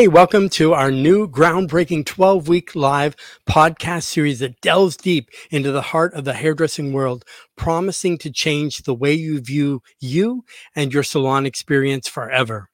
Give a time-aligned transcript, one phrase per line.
[0.00, 3.14] Hey, welcome to our new groundbreaking 12 week live
[3.46, 7.22] podcast series that delves deep into the heart of the hairdressing world,
[7.54, 12.70] promising to change the way you view you and your salon experience forever.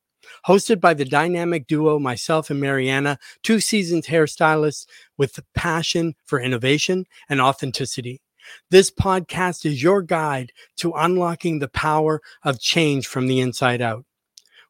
[0.47, 4.87] Hosted by the dynamic duo, myself and Mariana, two seasoned hairstylists
[5.19, 8.23] with passion for innovation and authenticity.
[8.71, 14.05] This podcast is your guide to unlocking the power of change from the inside out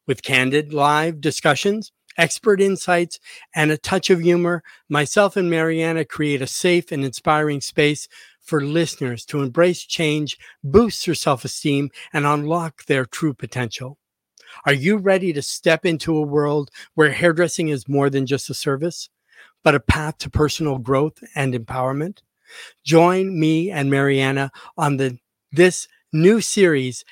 [0.06, 3.18] with candid live discussions, expert insights,
[3.54, 8.08] and a touch of humor, myself and Mariana create a safe and inspiring space
[8.40, 13.98] for listeners to embrace change, boost their self esteem, and unlock their true potential.
[14.64, 18.54] Are you ready to step into a world where hairdressing is more than just a
[18.54, 19.10] service,
[19.62, 22.20] but a path to personal growth and empowerment?
[22.84, 25.18] Join me and Mariana on the
[25.52, 27.04] this new series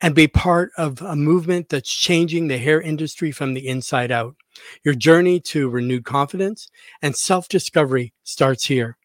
[0.00, 4.36] and be part of a movement that's changing the hair industry from the inside out.
[4.84, 6.68] Your journey to renewed confidence
[7.02, 8.96] and self discovery starts here.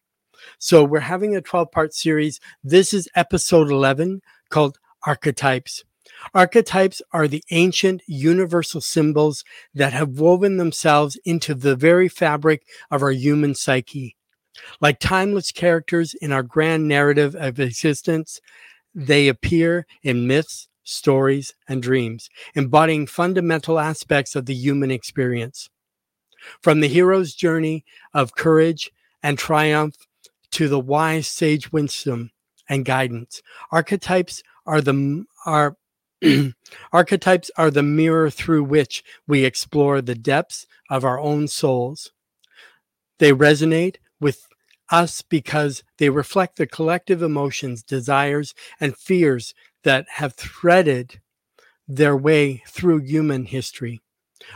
[0.58, 2.40] So, we're having a 12 part series.
[2.62, 5.84] This is episode 11 called Archetypes.
[6.34, 13.02] Archetypes are the ancient universal symbols that have woven themselves into the very fabric of
[13.02, 14.16] our human psyche.
[14.80, 18.40] Like timeless characters in our grand narrative of existence,
[18.94, 25.70] they appear in myths, stories, and dreams, embodying fundamental aspects of the human experience.
[26.60, 28.90] From the hero's journey of courage
[29.22, 29.94] and triumph
[30.52, 32.30] to the wise sage wisdom
[32.68, 35.76] and guidance, archetypes are the are
[36.92, 42.12] archetypes are the mirror through which we explore the depths of our own souls.
[43.18, 44.46] They resonate with
[44.90, 49.54] us because they reflect the collective emotions, desires, and fears
[49.84, 51.20] that have threaded
[51.88, 54.00] their way through human history.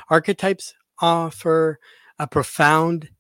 [0.09, 1.79] Archetypes offer
[2.19, 3.11] a profound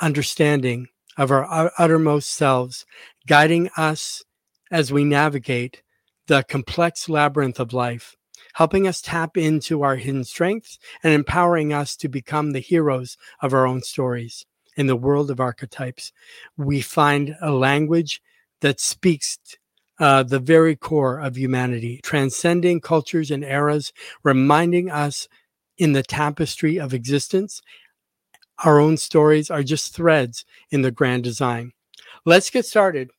[0.00, 2.84] understanding of our uttermost selves,
[3.26, 4.22] guiding us
[4.70, 5.82] as we navigate
[6.26, 8.16] the complex labyrinth of life,
[8.54, 13.54] helping us tap into our hidden strengths and empowering us to become the heroes of
[13.54, 14.44] our own stories.
[14.76, 16.12] In the world of archetypes,
[16.56, 18.20] we find a language
[18.60, 19.38] that speaks
[19.98, 23.92] uh, the very core of humanity, transcending cultures and eras,
[24.22, 25.28] reminding us
[25.78, 27.62] in the tapestry of existence.
[28.64, 31.72] Our own stories are just threads in the grand design.
[32.24, 33.10] Let's get started.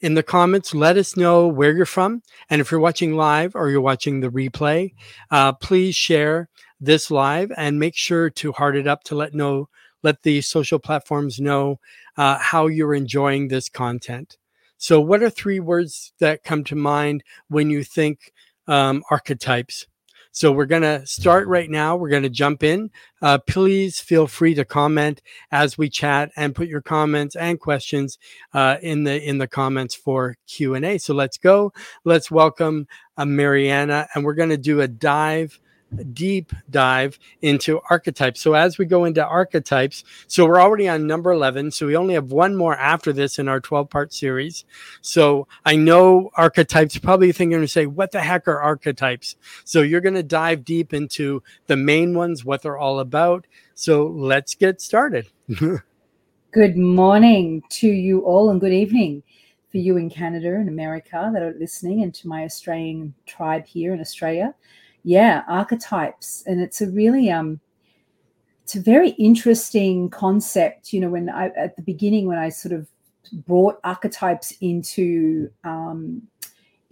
[0.00, 2.22] In the comments, let us know where you're from.
[2.50, 4.92] And if you're watching live or you're watching the replay,
[5.30, 6.48] uh, please share
[6.80, 9.68] this live and make sure to heart it up to let know
[10.02, 11.78] let the social platforms know
[12.16, 14.36] uh, how you're enjoying this content.
[14.82, 18.32] So, what are three words that come to mind when you think
[18.66, 19.86] um, archetypes?
[20.32, 21.94] So, we're going to start right now.
[21.94, 22.90] We're going to jump in.
[23.22, 25.22] Uh, please feel free to comment
[25.52, 28.18] as we chat and put your comments and questions
[28.54, 30.98] uh, in the in the comments for Q and A.
[30.98, 31.72] So, let's go.
[32.02, 35.60] Let's welcome uh, Mariana, and we're going to do a dive
[36.12, 38.40] deep dive into archetypes.
[38.40, 41.70] So as we go into archetypes, so we're already on number 11.
[41.72, 44.64] So we only have one more after this in our 12 part series.
[45.00, 49.36] So I know archetypes probably thinking to say, what the heck are archetypes?
[49.64, 53.46] So you're going to dive deep into the main ones, what they're all about.
[53.74, 55.28] So let's get started.
[56.52, 59.22] good morning to you all and good evening
[59.70, 63.94] for you in Canada and America that are listening and to my Australian tribe here
[63.94, 64.54] in Australia
[65.04, 66.42] yeah archetypes.
[66.46, 67.60] And it's a really um
[68.62, 72.72] it's a very interesting concept you know when i at the beginning when i sort
[72.72, 72.86] of
[73.32, 76.22] brought archetypes into um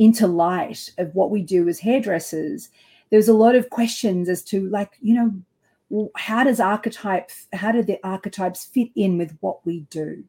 [0.00, 2.70] into light of what we do as hairdressers
[3.10, 5.32] there's a lot of questions as to like you know
[6.16, 10.24] how does archetype how do the archetypes fit in with what we do?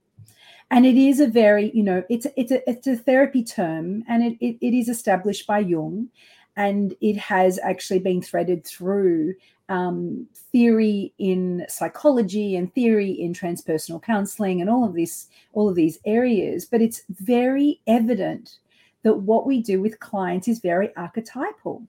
[0.72, 4.24] And it is a very you know it's it's a it's a therapy term and
[4.24, 6.08] it, it, it is established by jung
[6.56, 9.34] and it has actually been threaded through
[9.70, 15.76] um, theory in psychology and theory in transpersonal counseling and all of this all of
[15.76, 18.60] these areas but it's very evident
[19.04, 21.88] that what we do with clients is very archetypal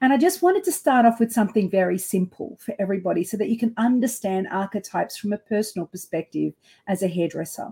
[0.00, 3.48] and I just wanted to start off with something very simple for everybody so that
[3.48, 6.54] you can understand archetypes from a personal perspective
[6.88, 7.68] as a hairdresser.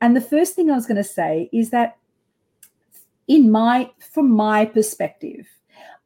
[0.00, 1.98] And the first thing I was going to say is that
[3.30, 5.46] in my from my perspective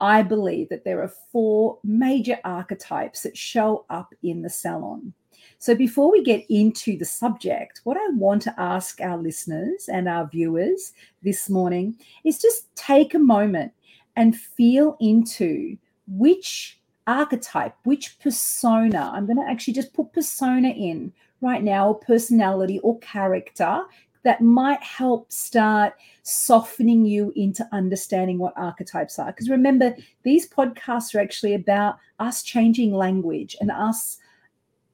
[0.01, 5.15] i believe that there are four major archetypes that show up in the salon.
[5.59, 10.07] So before we get into the subject what i want to ask our listeners and
[10.07, 10.93] our viewers
[11.23, 13.73] this morning is just take a moment
[14.17, 21.13] and feel into which archetype, which persona, I'm going to actually just put persona in
[21.41, 23.83] right now, or personality or character
[24.25, 29.27] that might help start softening you into understanding what archetypes are.
[29.27, 34.19] Because remember, these podcasts are actually about us changing language and us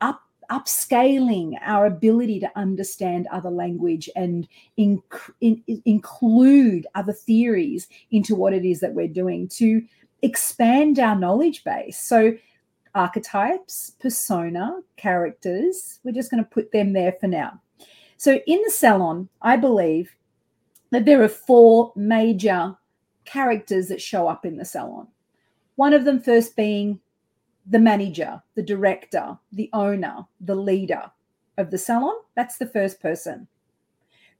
[0.00, 5.00] up upscaling our ability to understand other language and in,
[5.40, 9.80] in, include other theories into what it is that we're doing to
[10.22, 12.02] expand our knowledge base.
[12.02, 12.36] So,
[12.96, 17.60] archetypes, persona, characters, we're just going to put them there for now.
[18.20, 20.14] So, in the salon, I believe
[20.90, 22.76] that there are four major
[23.24, 25.08] characters that show up in the salon.
[25.76, 27.00] One of them, first being
[27.64, 31.10] the manager, the director, the owner, the leader
[31.56, 32.14] of the salon.
[32.36, 33.48] That's the first person.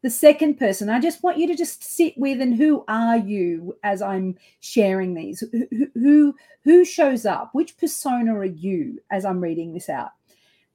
[0.02, 3.78] The second person, I just want you to just sit with and who are you
[3.82, 5.42] as I'm sharing these?
[5.52, 7.48] Who, who, who shows up?
[7.54, 10.10] Which persona are you as I'm reading this out?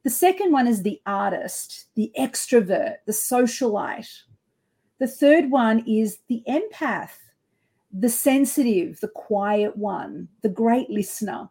[0.06, 4.22] The second one is the artist, the extrovert, the socialite.
[5.00, 7.18] The third one is the empath,
[7.92, 11.50] the sensitive, the quiet one, the great listener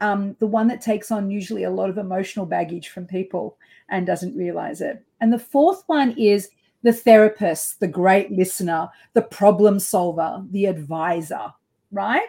[0.00, 3.56] um, the one that takes on usually a lot of emotional baggage from people
[3.88, 5.02] and doesn't realize it.
[5.20, 6.50] And the fourth one is
[6.82, 11.52] the therapist, the great listener, the problem solver, the advisor,
[11.90, 12.28] right?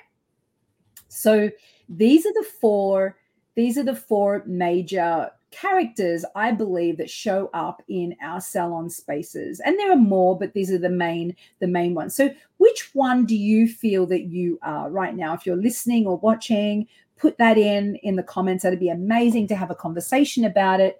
[1.09, 1.49] So
[1.89, 3.17] these are the four
[3.57, 9.59] these are the four major characters I believe that show up in our salon spaces.
[9.65, 12.15] And there are more, but these are the main the main ones.
[12.15, 16.17] So which one do you feel that you are right now if you're listening or
[16.19, 16.87] watching?
[17.17, 18.63] put that in in the comments.
[18.63, 20.99] That'd be amazing to have a conversation about it.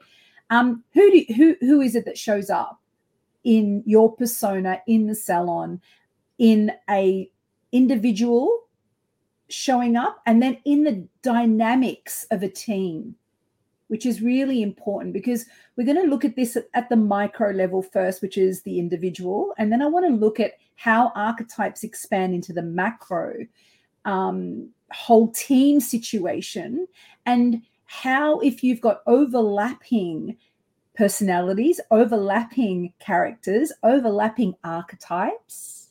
[0.49, 2.79] Um, who do who who is it that shows up
[3.43, 5.81] in your persona in the salon
[6.37, 7.29] in a
[7.71, 8.66] individual
[9.49, 13.15] showing up and then in the dynamics of a team
[13.87, 15.45] which is really important because
[15.75, 19.53] we're going to look at this at, the micro level first which is the individual
[19.57, 23.33] and then i want to look at how archetypes expand into the macro
[24.05, 26.87] um, whole team situation
[27.25, 30.35] and how if you've got overlapping
[30.95, 35.89] personalities overlapping characters overlapping archetypes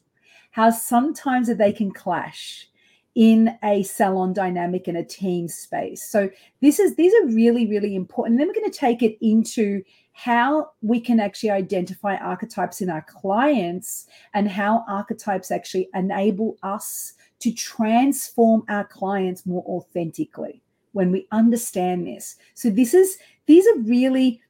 [0.50, 2.68] how sometimes they can clash
[3.16, 6.30] in a salon dynamic and a team space so
[6.62, 9.82] this is these are really really important And then we're going to take it into
[10.12, 17.12] how we can actually identify archetypes in our clients and how archetypes actually enable us
[17.40, 22.36] to transform our clients more authentically when we understand this.
[22.54, 24.40] So this is these are really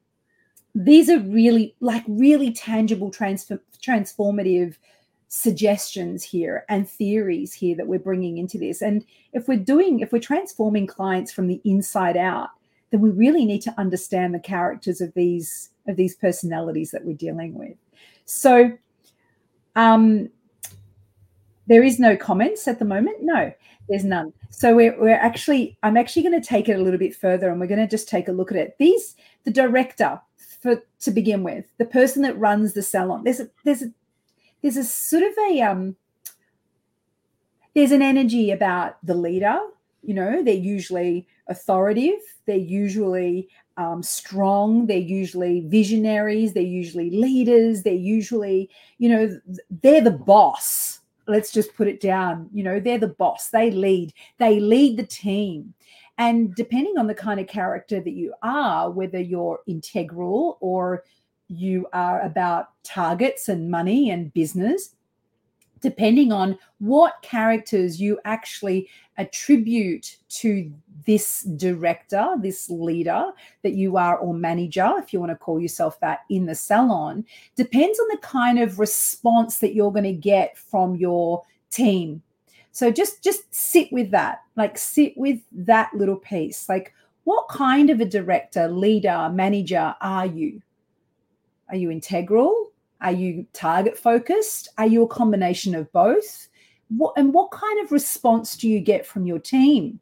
[0.76, 4.76] these are really like really tangible transform, transformative
[5.28, 10.12] suggestions here and theories here that we're bringing into this and if we're doing if
[10.12, 12.50] we're transforming clients from the inside out
[12.90, 17.17] then we really need to understand the characters of these of these personalities that we're
[17.17, 17.76] dealing with
[18.25, 18.70] so
[19.75, 20.28] um
[21.67, 23.23] there is no comments at the moment.
[23.23, 23.52] No,
[23.88, 24.33] there's none.
[24.50, 27.61] So we're, we're actually, I'm actually going to take it a little bit further and
[27.61, 28.76] we're going to just take a look at it.
[28.78, 30.21] These, the director
[30.62, 33.92] for to begin with, the person that runs the salon, there's a, there's a,
[34.62, 35.96] there's a sort of a, um,
[37.75, 39.58] there's an energy about the leader,
[40.02, 47.82] you know, they're usually authoritative, they're usually um, strong, they're usually visionaries, they're usually leaders,
[47.82, 49.40] they're usually, you know,
[49.82, 51.00] they're the boss.
[51.28, 55.06] Let's just put it down you know they're the boss they lead they lead the
[55.06, 55.75] team.
[56.18, 61.02] And depending on the kind of character that you are whether you're integral or
[61.49, 64.97] you are about targets and money and business
[65.81, 68.88] depending on what characters you actually
[69.19, 70.73] attribute to
[71.07, 73.31] this director, this leader
[73.62, 77.25] that you are, or manager, if you want to call yourself that in the salon,
[77.55, 82.23] depends on the kind of response that you're going to get from your team.
[82.73, 84.41] So just just sit with that.
[84.57, 86.69] Like sit with that little piece.
[86.69, 86.93] Like
[87.25, 90.61] what kind of a director, leader, manager are you?
[91.68, 92.73] Are you integral?
[93.00, 94.68] Are you target focused?
[94.78, 96.49] Are you a combination of both?
[96.88, 100.00] What, and what kind of response do you get from your team?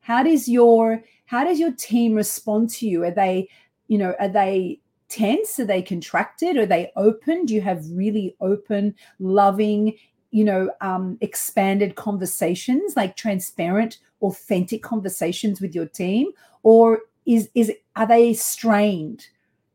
[0.00, 3.02] How does your how does your team respond to you?
[3.02, 3.48] Are they,
[3.88, 5.58] you know, are they tense?
[5.58, 6.56] Are they contracted?
[6.56, 7.46] Are they open?
[7.46, 9.96] Do you have really open, loving,
[10.30, 16.28] you know, um, expanded conversations, like transparent, authentic conversations with your team,
[16.62, 19.26] or is is are they strained?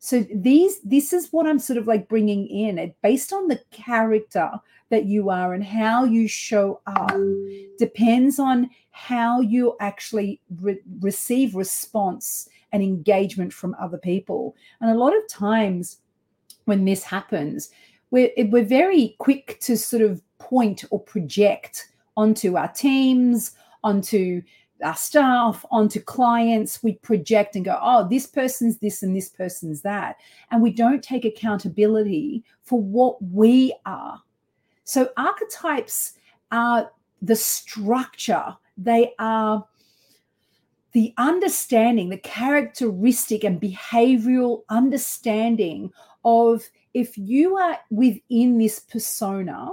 [0.03, 3.61] So these this is what I'm sort of like bringing in it based on the
[3.69, 4.49] character
[4.89, 7.15] that you are and how you show up
[7.77, 14.55] depends on how you actually re- receive response and engagement from other people.
[14.81, 15.99] And a lot of times
[16.65, 17.69] when this happens,
[18.09, 23.51] we're, we're very quick to sort of point or project onto our teams,
[23.83, 24.41] onto
[24.83, 26.83] our staff, onto clients.
[26.83, 30.17] We project and go, oh, this person's this and this person's that.
[30.49, 34.21] And we don't take accountability for what we are.
[34.83, 36.13] So archetypes
[36.51, 39.65] are the structure, they are
[40.93, 45.91] the understanding, the characteristic and behavioral understanding
[46.25, 49.69] of if you are within this persona,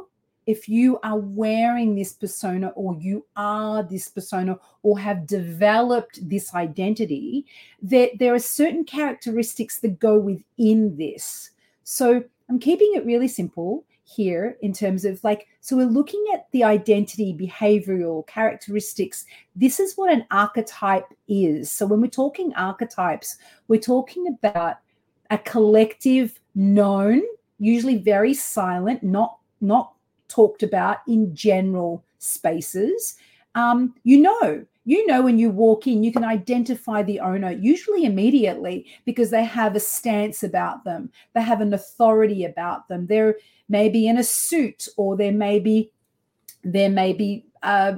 [0.48, 6.54] if you are wearing this persona or you are this persona or have developed this
[6.54, 7.44] identity,
[7.82, 11.50] that there are certain characteristics that go within this.
[11.84, 16.50] So I'm keeping it really simple here in terms of like so we're looking at
[16.52, 23.36] the identity behavioral characteristics this is what an archetype is so when we're talking archetypes
[23.68, 24.76] we're talking about
[25.28, 27.20] a collective known
[27.58, 29.92] usually very silent not not
[30.28, 33.16] talked about in general spaces.
[33.54, 38.06] Um, you know you know when you walk in you can identify the owner usually
[38.06, 41.10] immediately because they have a stance about them.
[41.34, 43.06] They have an authority about them.
[43.06, 43.36] They're
[43.68, 45.90] maybe in a suit or there may be
[46.64, 47.96] there may be uh,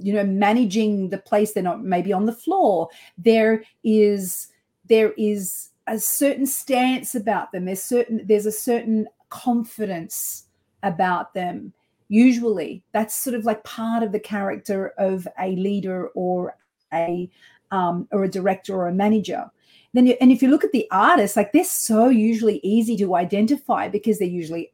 [0.00, 1.52] you know managing the place.
[1.52, 2.88] They're not maybe on the floor.
[3.16, 4.48] There is
[4.88, 7.64] there is a certain stance about them.
[7.64, 10.45] There's certain there's a certain confidence
[10.86, 11.72] about them
[12.08, 16.56] usually that's sort of like part of the character of a leader or
[16.92, 17.28] a
[17.72, 19.44] um, or a director or a manager
[19.92, 23.16] then you, and if you look at the artists like they're so usually easy to
[23.16, 24.72] identify because they're usually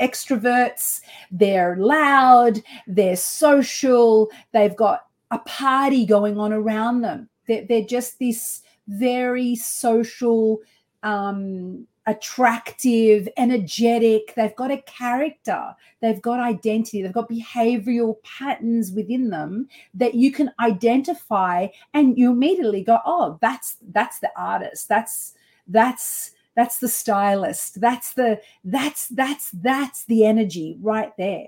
[0.00, 1.00] extroverts,
[1.30, 7.28] they're loud, they're social, they've got a party going on around them.
[7.46, 10.58] They're, they're just this very social,
[11.02, 14.34] um, attractive, energetic.
[14.34, 20.32] They've got a character, they've got identity, they've got behavioral patterns within them that you
[20.32, 24.88] can identify, and you immediately go, "Oh, that's that's the artist.
[24.88, 25.34] That's
[25.68, 31.46] that's." that's the stylist that's the that's that's that's the energy right there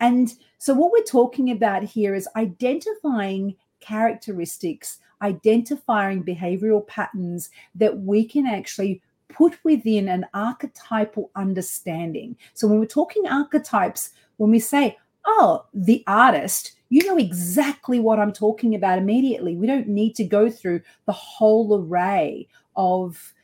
[0.00, 8.24] and so what we're talking about here is identifying characteristics identifying behavioral patterns that we
[8.24, 14.96] can actually put within an archetypal understanding so when we're talking archetypes when we say
[15.26, 19.56] oh the artist you know exactly what I'm talking about immediately.
[19.56, 23.34] We don't need to go through the whole array of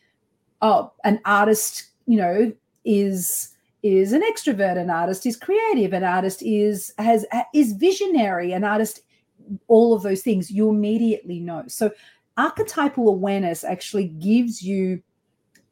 [0.63, 2.53] oh, an artist, you know,
[2.85, 3.51] is
[3.83, 9.01] is an extrovert, an artist is creative, an artist is has is visionary, an artist,
[9.69, 11.65] all of those things you immediately know.
[11.69, 11.91] So
[12.39, 15.03] archetypal awareness actually gives you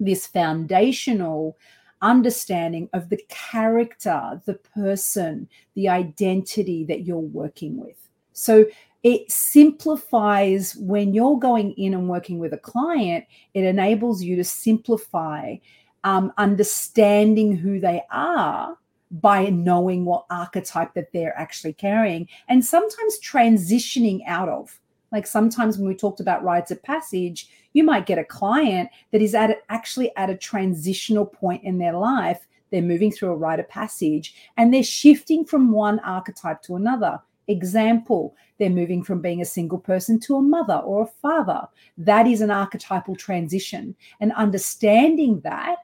[0.04, 1.56] this foundational
[2.00, 8.08] understanding of the character, the person, the identity that you're working with.
[8.32, 8.66] So
[9.02, 14.44] it simplifies when you're going in and working with a client, it enables you to
[14.44, 15.56] simplify
[16.04, 18.76] um, understanding who they are
[19.10, 24.80] by knowing what archetype that they're actually carrying and sometimes transitioning out of.
[25.12, 29.22] Like sometimes when we talked about rites of passage, you might get a client that
[29.22, 32.46] is at actually at a transitional point in their life.
[32.70, 37.20] They're moving through a rite of passage and they're shifting from one archetype to another
[37.48, 41.66] Example, they're moving from being a single person to a mother or a father.
[41.98, 43.96] That is an archetypal transition.
[44.20, 45.76] And understanding that,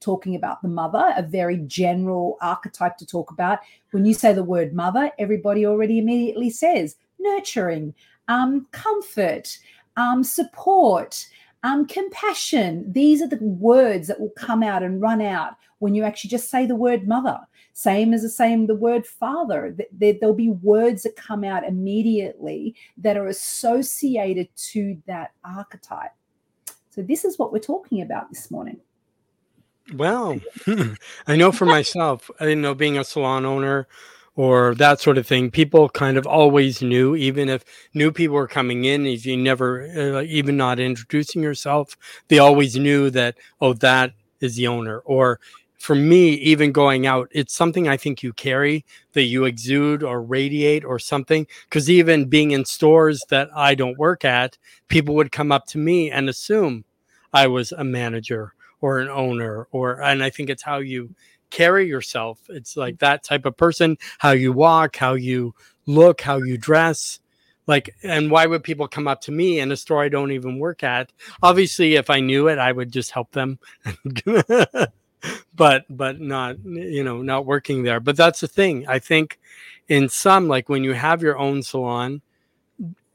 [0.00, 3.60] talking about the mother, a very general archetype to talk about.
[3.92, 7.94] When you say the word mother, everybody already immediately says nurturing,
[8.28, 9.58] um, comfort,
[9.96, 11.26] um, support,
[11.62, 12.90] um, compassion.
[12.92, 16.50] These are the words that will come out and run out when you actually just
[16.50, 17.40] say the word mother.
[17.72, 19.76] Same as the same the word father.
[19.92, 26.12] There'll be words that come out immediately that are associated to that archetype.
[26.90, 28.78] So this is what we're talking about this morning.
[29.92, 30.40] Well,
[31.26, 33.88] I know for myself, I know being a salon owner
[34.36, 35.50] or that sort of thing.
[35.50, 37.64] People kind of always knew, even if
[37.94, 41.96] new people were coming in, if you never, uh, even not introducing yourself,
[42.28, 44.98] they always knew that, oh, that is the owner.
[45.00, 45.38] Or
[45.78, 50.22] for me, even going out, it's something I think you carry that you exude or
[50.22, 51.46] radiate or something.
[51.68, 55.78] Because even being in stores that I don't work at, people would come up to
[55.78, 56.84] me and assume
[57.32, 61.14] I was a manager or an owner or and I think it's how you
[61.54, 62.38] carry yourself.
[62.48, 62.80] It's mm-hmm.
[62.80, 65.54] like that type of person, how you walk, how you
[65.86, 67.20] look, how you dress.
[67.66, 70.58] Like, and why would people come up to me in a store I don't even
[70.58, 71.12] work at?
[71.42, 73.58] Obviously, if I knew it, I would just help them.
[75.54, 79.38] but but not you know not working there but that's the thing i think
[79.88, 82.20] in some like when you have your own salon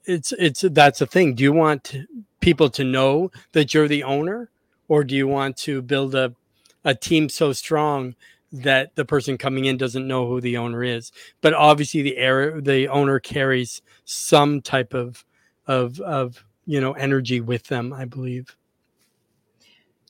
[0.05, 1.95] it's it's that's the thing do you want
[2.39, 4.49] people to know that you're the owner
[4.87, 6.33] or do you want to build a
[6.83, 8.15] a team so strong
[8.51, 11.11] that the person coming in doesn't know who the owner is.
[11.41, 15.23] But obviously the air the owner carries some type of
[15.67, 18.55] of of you know energy with them i believe.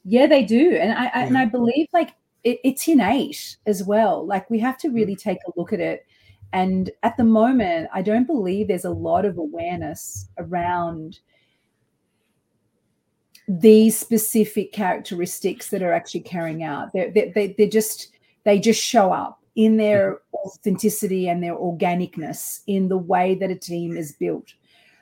[0.05, 0.75] Yeah they do.
[0.75, 4.25] And i, I and i believe like it, it's innate as well.
[4.25, 5.21] Like we have to really mm.
[5.21, 6.05] take a look at it.
[6.53, 11.19] And at the moment i don't believe there's a lot of awareness around
[13.49, 16.93] these specific characteristics that are actually carrying out.
[16.93, 18.09] They're, they, they're just
[18.45, 23.55] they just show up in their authenticity and their organicness in the way that a
[23.55, 24.53] team is built.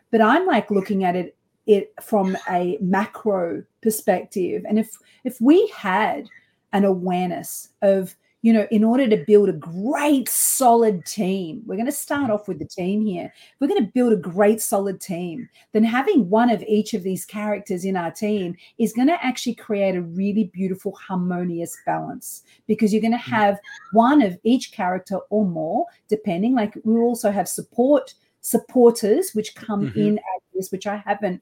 [0.10, 1.36] But i'm like looking at it
[1.68, 4.63] it from a macro perspective.
[4.68, 6.30] And if if we had
[6.72, 8.16] an awareness of
[8.48, 12.48] you know, in order to build a great solid team, we're going to start off
[12.48, 13.30] with the team here.
[13.60, 15.50] We're going to build a great solid team.
[15.74, 19.56] Then having one of each of these characters in our team is going to actually
[19.56, 23.34] create a really beautiful, harmonious balance because you're going to mm.
[23.34, 23.60] have
[23.92, 26.56] one of each character or more, depending.
[26.56, 30.00] Like we also have support supporters, which come mm-hmm.
[30.00, 31.42] in at this, which I haven't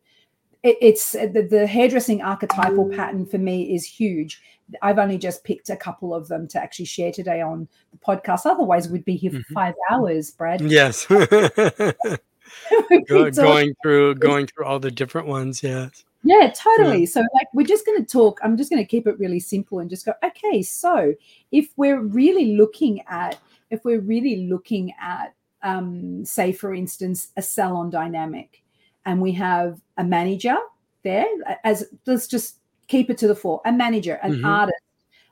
[0.66, 4.42] it's the, the, hairdressing archetypal pattern for me is huge.
[4.82, 8.46] I've only just picked a couple of them to actually share today on the podcast.
[8.46, 9.54] Otherwise, we'd be here for mm-hmm.
[9.54, 10.62] five hours, Brad.
[10.76, 11.06] Yes.
[13.08, 16.04] Go, going through going through all the different ones, yes.
[16.24, 17.01] Yeah, totally.
[17.01, 17.06] Yeah.
[17.06, 18.40] So, like, we're just going to talk.
[18.44, 20.14] I'm just going to keep it really simple and just go.
[20.24, 21.14] Okay, so
[21.51, 23.38] if we're really looking at,
[23.70, 28.64] if we're really looking at, um, say, for instance, a salon dynamic,
[29.06, 30.58] and we have a manager
[31.04, 31.28] there
[31.64, 34.46] as let's just keep it to the fore a manager an mm-hmm.
[34.46, 34.82] artist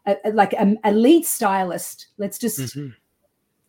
[0.05, 2.89] a, a, like a, a, lead stylist let's just mm-hmm.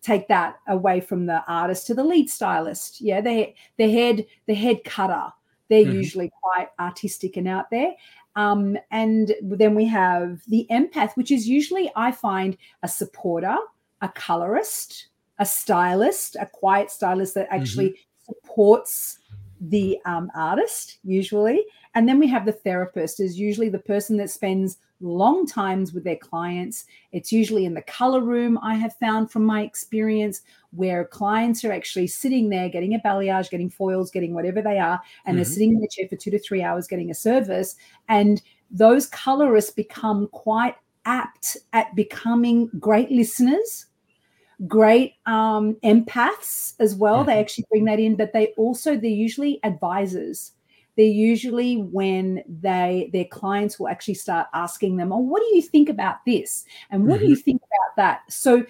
[0.03, 4.55] take that away from the artist to the lead stylist yeah they the head the
[4.55, 5.27] head cutter
[5.69, 5.97] they're mm-hmm.
[5.97, 7.93] usually quite artistic and out there
[8.37, 13.57] um, and then we have the empath which is usually i find a supporter
[14.01, 18.33] a colorist a stylist a quiet stylist that actually mm-hmm.
[18.33, 19.19] supports
[19.61, 24.31] the um, artist usually and then we have the therapist is usually the person that
[24.31, 29.31] spends long times with their clients it's usually in the color room i have found
[29.31, 34.35] from my experience where clients are actually sitting there getting a balayage getting foils getting
[34.35, 35.37] whatever they are and mm-hmm.
[35.37, 37.77] they're sitting in the chair for two to three hours getting a service
[38.09, 43.87] and those colorists become quite apt at becoming great listeners
[44.67, 47.19] great um, empaths as well.
[47.19, 47.27] Mm-hmm.
[47.27, 50.53] They actually bring that in, but they also they're usually advisors.
[50.97, 55.63] They're usually when they their clients will actually start asking them, "Oh, what do you
[55.63, 57.25] think about this?" and "What mm-hmm.
[57.25, 58.65] do you think about that?" So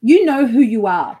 [0.00, 1.20] you know who you are.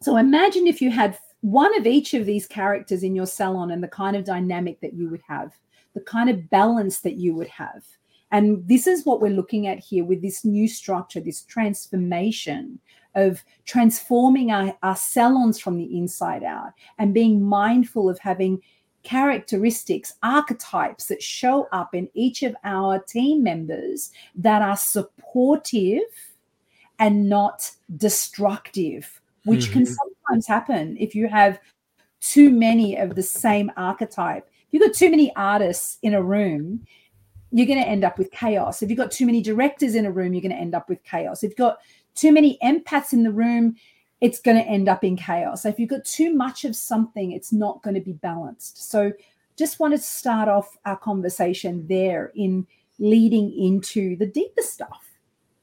[0.00, 3.82] So imagine if you had one of each of these characters in your salon and
[3.82, 5.52] the kind of dynamic that you would have,
[5.94, 7.82] the kind of balance that you would have.
[8.32, 12.78] And this is what we're looking at here with this new structure, this transformation
[13.14, 18.60] of transforming our, our salons from the inside out and being mindful of having
[19.02, 26.00] characteristics, archetypes that show up in each of our team members that are supportive
[26.98, 29.72] and not destructive, which mm-hmm.
[29.72, 31.58] can sometimes happen if you have
[32.20, 34.46] too many of the same archetype.
[34.68, 36.86] If you've got too many artists in a room,
[37.50, 38.82] you're going to end up with chaos.
[38.82, 41.02] If you've got too many directors in a room, you're going to end up with
[41.02, 41.42] chaos.
[41.42, 41.78] If you've got
[42.14, 43.76] too many empaths in the room,
[44.20, 45.64] it's going to end up in chaos.
[45.64, 48.90] If you've got too much of something, it's not going to be balanced.
[48.90, 49.12] So
[49.56, 52.66] just wanted to start off our conversation there in
[52.98, 55.06] leading into the deeper stuff.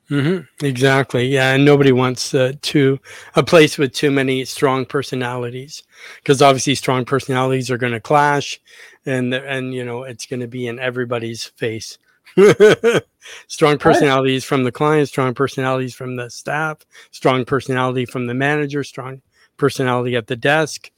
[0.10, 0.66] Mm-hmm.
[0.66, 1.28] Exactly.
[1.28, 2.98] Yeah, and nobody wants uh, to
[3.36, 5.84] a place with too many strong personalities,
[6.24, 8.60] because obviously strong personalities are going to clash,
[9.06, 11.98] and and you know it's going to be in everybody's face.
[13.48, 16.80] strong personalities from the client, strong personalities from the staff,
[17.12, 19.22] strong personality from the manager, strong
[19.58, 20.92] personality at the desk.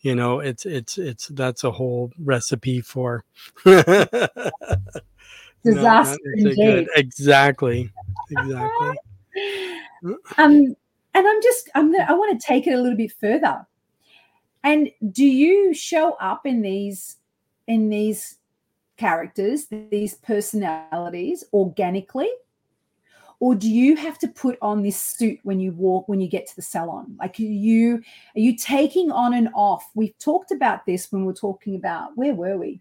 [0.00, 3.24] You know, it's it's it's that's a whole recipe for
[3.64, 4.38] disaster.
[5.64, 7.90] No, good, exactly,
[8.30, 8.98] exactly.
[10.36, 10.76] um,
[11.14, 13.66] and I'm just I'm gonna I want to take it a little bit further.
[14.62, 17.16] And do you show up in these
[17.66, 18.36] in these
[18.96, 22.30] characters, these personalities organically?
[23.40, 26.46] Or do you have to put on this suit when you walk, when you get
[26.46, 27.16] to the salon?
[27.18, 27.96] Like, are you
[28.36, 29.84] are you taking on and off?
[29.94, 32.80] We've talked about this when we we're talking about where were we?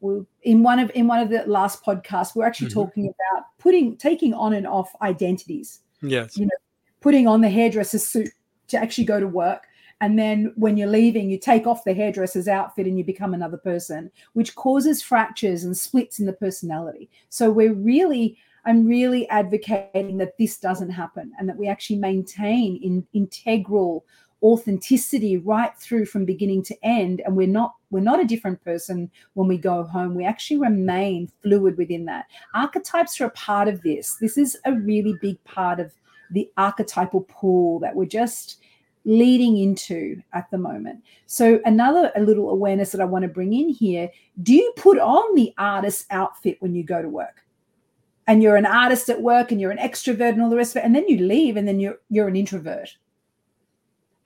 [0.00, 2.80] we in one of in one of the last podcasts, we're actually mm-hmm.
[2.80, 5.80] talking about putting taking on and off identities.
[6.02, 6.36] Yes.
[6.36, 6.58] You know,
[7.00, 8.30] putting on the hairdresser's suit
[8.68, 9.67] to actually go to work
[10.00, 13.56] and then when you're leaving, you take off the hairdresser's outfit and you become another
[13.56, 17.10] person, which causes fractures and splits in the personality.
[17.30, 22.80] So we're really, I'm really advocating that this doesn't happen and that we actually maintain
[22.82, 24.04] in integral
[24.40, 27.20] authenticity right through from beginning to end.
[27.24, 30.14] And we're not we're not a different person when we go home.
[30.14, 32.26] We actually remain fluid within that.
[32.54, 34.16] Archetypes are a part of this.
[34.20, 35.92] This is a really big part of
[36.30, 38.60] the archetypal pool that we're just
[39.08, 41.02] leading into at the moment.
[41.26, 44.10] So, another a little awareness that I want to bring in here
[44.42, 47.42] do you put on the artist outfit when you go to work?
[48.26, 50.82] And you're an artist at work and you're an extrovert and all the rest of
[50.82, 50.84] it.
[50.84, 52.90] And then you leave and then you're you're an introvert.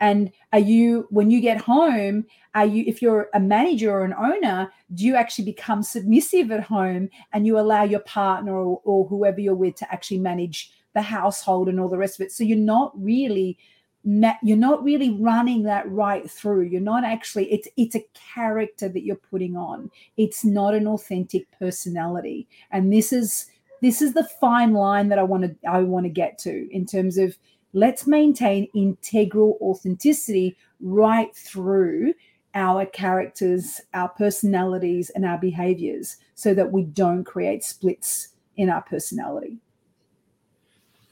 [0.00, 4.14] And are you when you get home, are you if you're a manager or an
[4.14, 9.06] owner, do you actually become submissive at home and you allow your partner or, or
[9.06, 12.32] whoever you're with to actually manage the household and all the rest of it?
[12.32, 13.56] So you're not really
[14.04, 16.62] you're not really running that right through.
[16.62, 19.90] You're not actually it's it's a character that you're putting on.
[20.16, 22.48] It's not an authentic personality.
[22.72, 23.46] And this is
[23.82, 26.86] this is the fine line that i want to i want to get to in
[26.86, 27.36] terms of
[27.74, 32.14] let's maintain integral authenticity right through
[32.54, 38.82] our characters our personalities and our behaviors so that we don't create splits in our
[38.82, 39.58] personality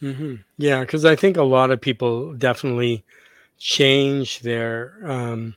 [0.02, 0.36] Mm-hmm.
[0.56, 3.04] Yeah, because I think a lot of people definitely
[3.58, 5.54] change their, um,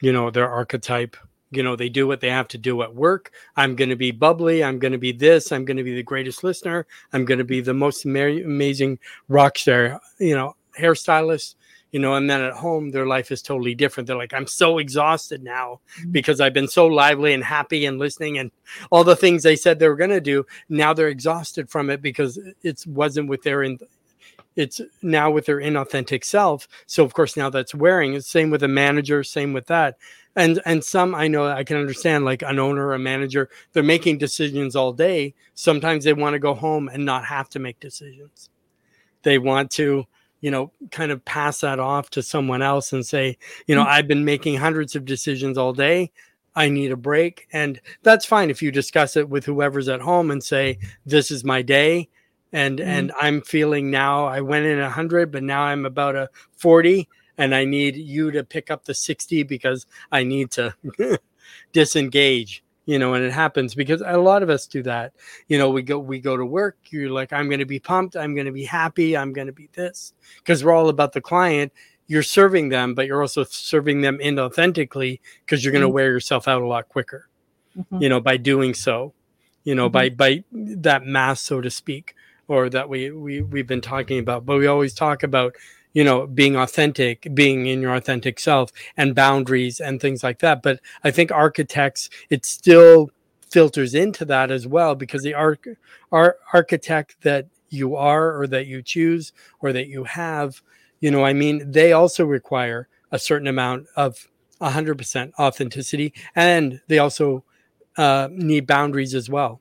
[0.00, 1.16] you know, their archetype.
[1.52, 3.32] You know, they do what they have to do at work.
[3.56, 4.62] I'm going to be bubbly.
[4.64, 5.52] I'm going to be this.
[5.52, 6.86] I'm going to be the greatest listener.
[7.12, 10.00] I'm going to be the most amazing rock star.
[10.18, 11.56] You know, hairstylist
[11.92, 14.06] you know, and then at home, their life is totally different.
[14.06, 16.12] They're like, I'm so exhausted now mm-hmm.
[16.12, 18.50] because I've been so lively and happy and listening and
[18.90, 20.46] all the things they said they were going to do.
[20.68, 23.78] Now they're exhausted from it because it wasn't with their, in,
[24.56, 26.68] it's now with their inauthentic self.
[26.86, 28.14] So of course now that's wearing.
[28.14, 29.96] It's same with a manager, same with that.
[30.36, 34.18] And and some I know I can understand like an owner, a manager, they're making
[34.18, 35.34] decisions all day.
[35.54, 38.48] Sometimes they want to go home and not have to make decisions.
[39.22, 40.06] They want to
[40.40, 43.92] you know, kind of pass that off to someone else and say, you know, mm-hmm.
[43.92, 46.12] I've been making hundreds of decisions all day.
[46.54, 47.46] I need a break.
[47.52, 51.44] And that's fine if you discuss it with whoever's at home and say, this is
[51.44, 52.08] my day.
[52.52, 52.88] And mm-hmm.
[52.88, 57.08] and I'm feeling now I went in a hundred, but now I'm about a 40
[57.38, 60.74] and I need you to pick up the 60 because I need to
[61.72, 65.12] disengage you know and it happens because a lot of us do that
[65.46, 68.16] you know we go we go to work you're like i'm going to be pumped
[68.16, 71.20] i'm going to be happy i'm going to be this because we're all about the
[71.20, 71.72] client
[72.08, 75.94] you're serving them but you're also serving them inauthentically because you're going to mm-hmm.
[75.94, 77.28] wear yourself out a lot quicker
[77.78, 78.02] mm-hmm.
[78.02, 79.14] you know by doing so
[79.62, 80.16] you know mm-hmm.
[80.16, 82.16] by by that mass so to speak
[82.48, 85.54] or that we, we we've been talking about but we always talk about
[85.92, 90.62] you know being authentic being in your authentic self and boundaries and things like that.
[90.62, 93.10] But i think archetypes it still
[93.50, 95.66] filters into that as well because the arch,
[96.12, 100.62] our archetype that you are or that you choose or that you have
[101.00, 101.70] you know i mean?
[101.70, 104.28] They also require a certain amount of
[104.60, 107.44] 100% authenticity and they also
[107.96, 109.60] uh, need boundaries as well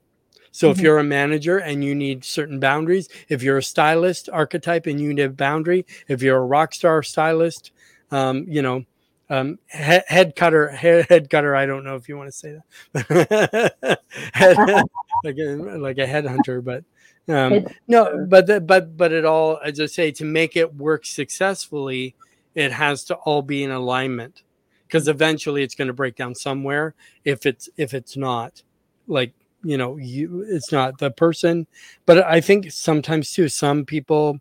[0.51, 0.79] so mm-hmm.
[0.79, 4.99] if you're a manager and you need certain boundaries, if you're a stylist archetype and
[4.99, 7.71] you need a boundary, if you're a rock star stylist,
[8.11, 8.85] um, you know,
[9.29, 11.55] um, head, head, cutter, head, head, cutter.
[11.55, 12.57] I don't know if you want to say
[12.93, 13.99] that,
[14.33, 14.57] head,
[15.23, 16.83] like a, like a headhunter, but
[17.31, 21.05] um, no, but the, but but it all, as I say, to make it work
[21.05, 22.15] successfully,
[22.55, 24.41] it has to all be in alignment,
[24.87, 26.95] because eventually it's going to break down somewhere.
[27.23, 28.63] If it's if it's not,
[29.07, 29.33] like
[29.63, 31.67] you know you it's not the person
[32.05, 34.39] but i think sometimes too some people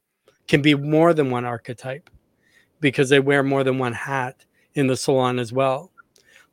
[0.49, 2.11] can be more than one archetype
[2.81, 5.91] because they wear more than one hat in the salon as well.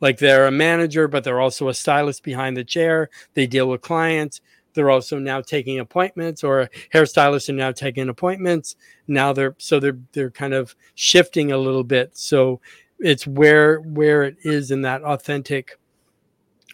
[0.02, 3.10] Like they're a manager but they're also a stylist behind the chair.
[3.34, 4.42] They deal with clients.
[4.74, 8.76] They're also now taking appointments or hairstylists are now taking appointments.
[9.08, 12.18] Now they're so they're they're kind of shifting a little bit.
[12.18, 12.60] So
[13.00, 15.80] it's where where it is in that authentic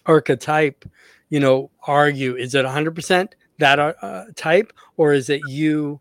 [0.07, 0.83] archetype
[1.31, 5.99] you know, argue is it 100% that uh, uh, type or is it you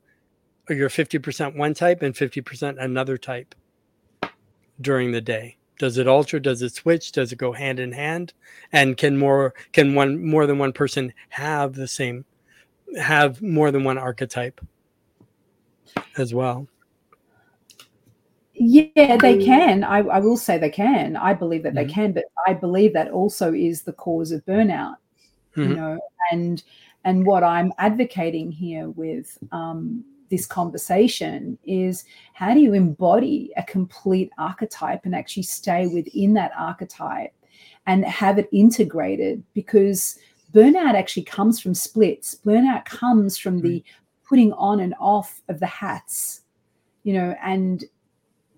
[0.69, 3.55] or you're 50% one type and 50% another type
[4.81, 5.57] during the day?
[5.79, 6.39] Does it alter?
[6.39, 7.13] Does it switch?
[7.13, 8.35] Does it go hand in hand?
[8.73, 12.27] And can more can one more than one person have the same
[13.01, 14.61] have more than one archetype
[16.19, 16.67] as well?
[18.53, 19.85] Yeah, they can.
[19.85, 21.17] I, I will say they can.
[21.17, 21.87] I believe that mm-hmm.
[21.87, 24.97] they can, but I believe that also is the cause of burnout.
[25.57, 25.71] Mm-hmm.
[25.71, 26.63] You know, and
[27.05, 33.63] and what I'm advocating here with um, this conversation is how do you embody a
[33.63, 37.33] complete archetype and actually stay within that archetype
[37.87, 40.19] and have it integrated because
[40.53, 44.29] burnout actually comes from splits burnout comes from the mm-hmm.
[44.29, 46.43] putting on and off of the hats
[47.03, 47.85] you know and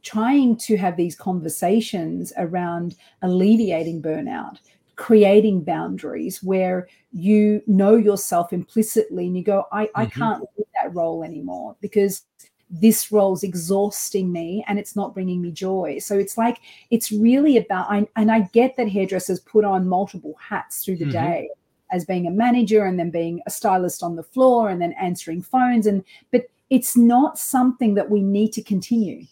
[0.03, 4.59] trying to have these conversations around alleviating burnout,
[5.03, 10.01] creating boundaries where you know yourself implicitly and you go, I, mm-hmm.
[10.01, 12.23] I can't do that role anymore because
[12.71, 15.99] this role's exhausting me and it's not bringing me joy.
[15.99, 16.59] So it's like,
[16.93, 21.07] it's really about, I, and I get that hairdressers put on multiple hats through the
[21.07, 21.31] mm-hmm.
[21.33, 21.51] day
[21.91, 25.43] as being a manager and then being a stylist on the floor and then answering
[25.43, 25.89] phones.
[25.89, 29.27] And, but it's not something that we need to continue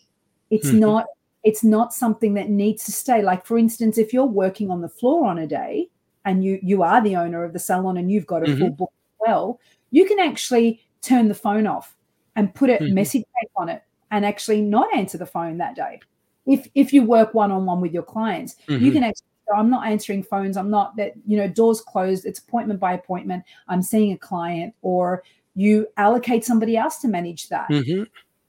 [0.50, 0.80] it's mm-hmm.
[0.80, 1.06] not
[1.42, 3.22] it's not something that needs to stay.
[3.22, 5.88] Like for instance, if you're working on the floor on a day
[6.24, 8.60] and you you are the owner of the salon and you've got a mm-hmm.
[8.60, 11.96] full book well, you can actually turn the phone off
[12.36, 12.94] and put a mm-hmm.
[12.94, 16.00] message tape on it and actually not answer the phone that day.
[16.46, 18.92] If if you work one on one with your clients, you mm-hmm.
[18.92, 20.56] can actually I'm not answering phones.
[20.56, 22.24] I'm not that, you know, doors closed.
[22.24, 23.42] It's appointment by appointment.
[23.66, 25.24] I'm seeing a client, or
[25.56, 27.68] you allocate somebody else to manage that.
[27.68, 28.04] Mm-hmm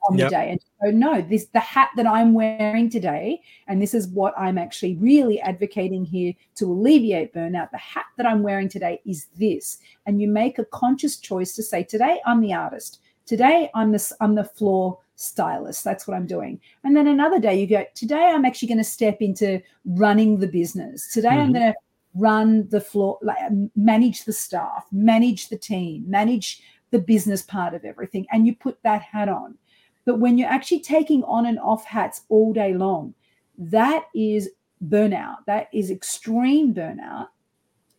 [0.10, 0.30] on yep.
[0.30, 4.08] the day and go, no, this the hat that I'm wearing today, and this is
[4.08, 7.72] what I'm actually really advocating here to alleviate burnout.
[7.72, 9.78] The hat that I'm wearing today is this.
[10.06, 13.00] And you make a conscious choice to say, today I'm the artist.
[13.26, 15.84] Today I'm the I'm the floor stylist.
[15.84, 16.60] That's what I'm doing.
[16.84, 20.48] And then another day you go, today I'm actually going to step into running the
[20.48, 21.14] business.
[21.14, 21.40] Today mm-hmm.
[21.40, 21.78] I'm going to
[22.16, 23.38] run the floor, like,
[23.76, 28.26] manage the staff, manage the team, manage the business part of everything.
[28.32, 29.58] And you put that hat on.
[30.06, 33.14] But when you're actually taking on and off hats all day long,
[33.58, 34.50] that is
[34.88, 35.38] burnout.
[35.48, 37.28] That is extreme burnout.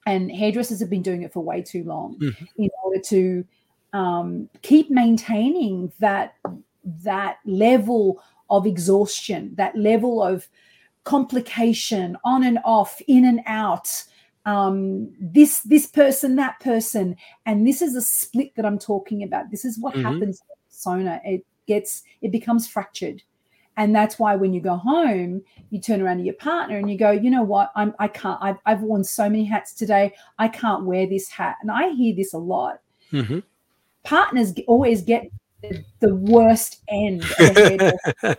[0.07, 2.45] And hairdressers have been doing it for way too long mm-hmm.
[2.57, 3.45] in order to
[3.93, 6.35] um, keep maintaining that
[7.05, 10.49] that level of exhaustion, that level of
[11.05, 14.05] complication, on and off, in and out.
[14.45, 19.53] Um, this this person, that person, and this is a split that I'm talking about.
[19.53, 20.03] This is what mm-hmm.
[20.03, 21.21] happens in persona.
[21.25, 23.22] It gets it becomes fractured.
[23.77, 26.98] And that's why when you go home you turn around to your partner and you
[26.98, 27.72] go you know what?
[27.75, 30.14] I'm i can't i've, I've worn so many hats today.
[30.38, 31.57] I can't wear this hat.
[31.62, 32.81] And i hear this a lot.
[33.12, 33.40] Mm-hmm.
[34.05, 35.31] partners always get
[36.01, 38.38] the, worst end of the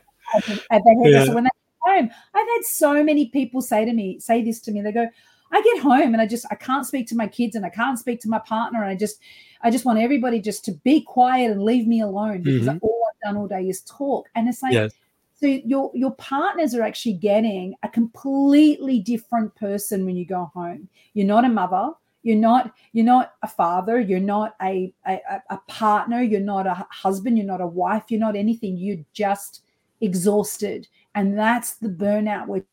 [0.73, 1.33] hairdresser, yeah.
[1.33, 1.49] when they
[1.81, 4.81] home i've had so many people say to me say this to me.
[4.81, 5.07] They go
[5.53, 7.99] I get home and I just I can't speak to my kids and I can't
[7.99, 9.19] speak to my partner and I just
[9.62, 12.69] I just want everybody just to be quiet and leave me alone because mm-hmm.
[12.71, 12.81] I've
[13.23, 14.27] done all day is talk.
[14.36, 14.93] And it's like yes.
[15.39, 20.88] so your your partners are actually getting a completely different person when you go home.
[21.13, 21.91] You're not a mother,
[22.23, 26.86] you're not you're not a father, you're not a a, a partner, you're not a
[26.89, 28.77] husband, you're not a wife, you're not anything.
[28.77, 29.63] You're just
[30.01, 30.88] exhausted.
[31.15, 32.65] And that's the burnout we're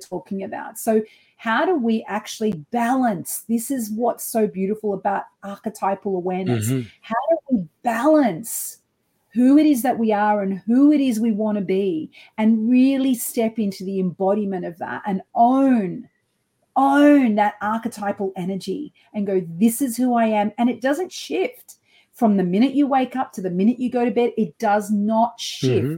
[0.00, 0.78] talking about.
[0.78, 1.02] So
[1.36, 3.44] how do we actually balance?
[3.48, 6.68] This is what's so beautiful about archetypal awareness.
[6.70, 6.88] Mm-hmm.
[7.00, 8.78] How do we balance
[9.32, 12.68] who it is that we are and who it is we want to be and
[12.70, 16.08] really step into the embodiment of that and own
[16.76, 21.76] own that archetypal energy and go this is who I am and it doesn't shift
[22.12, 24.90] from the minute you wake up to the minute you go to bed it does
[24.90, 25.96] not shift mm-hmm.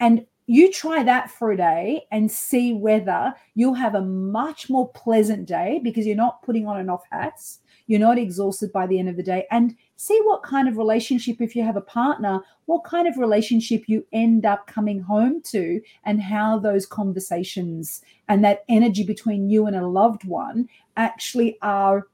[0.00, 4.88] and you try that for a day and see whether you'll have a much more
[4.92, 7.60] pleasant day because you're not putting on and off hats.
[7.86, 9.46] You're not exhausted by the end of the day.
[9.50, 13.82] And see what kind of relationship, if you have a partner, what kind of relationship
[13.88, 19.66] you end up coming home to, and how those conversations and that energy between you
[19.66, 22.06] and a loved one actually are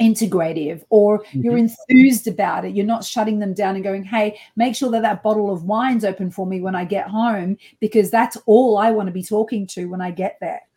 [0.00, 1.42] integrative or mm-hmm.
[1.42, 2.74] you're enthused about it.
[2.74, 6.04] You're not shutting them down and going hey make sure that that bottle of wine's
[6.04, 9.66] open for me when i get home because that's all i want to be talking
[9.68, 10.62] to when i get there.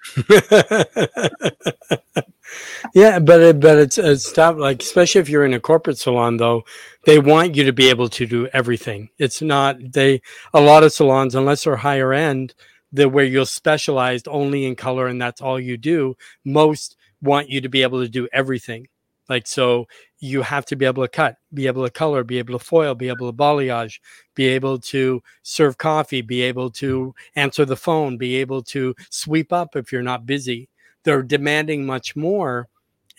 [2.94, 6.36] Yeah but it, but it's it's tough like especially if you're in a corporate salon
[6.36, 6.64] though
[7.06, 9.10] they want you to be able to do everything.
[9.18, 10.22] It's not they
[10.54, 12.54] a lot of salons unless they're higher end
[12.92, 17.62] the where you're specialized only in color and that's all you do most want you
[17.62, 18.88] to be able to do everything
[19.32, 19.88] Like, so
[20.20, 22.96] you have to be able to cut, be able to color, be able to foil,
[22.96, 24.02] be able to balayage,
[24.36, 29.54] be able to serve coffee, be able to answer the phone, be able to sweep
[29.54, 30.68] up if you're not busy.
[31.06, 32.68] They're demanding much more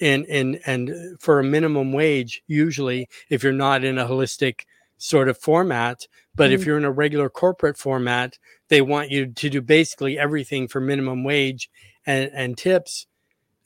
[0.01, 4.67] in in and for a minimum wage usually if you're not in a holistic
[4.99, 6.07] sort of format.
[6.35, 10.19] But mm if you're in a regular corporate format they want you to do basically
[10.19, 11.71] everything for minimum wage
[12.05, 13.07] and and tips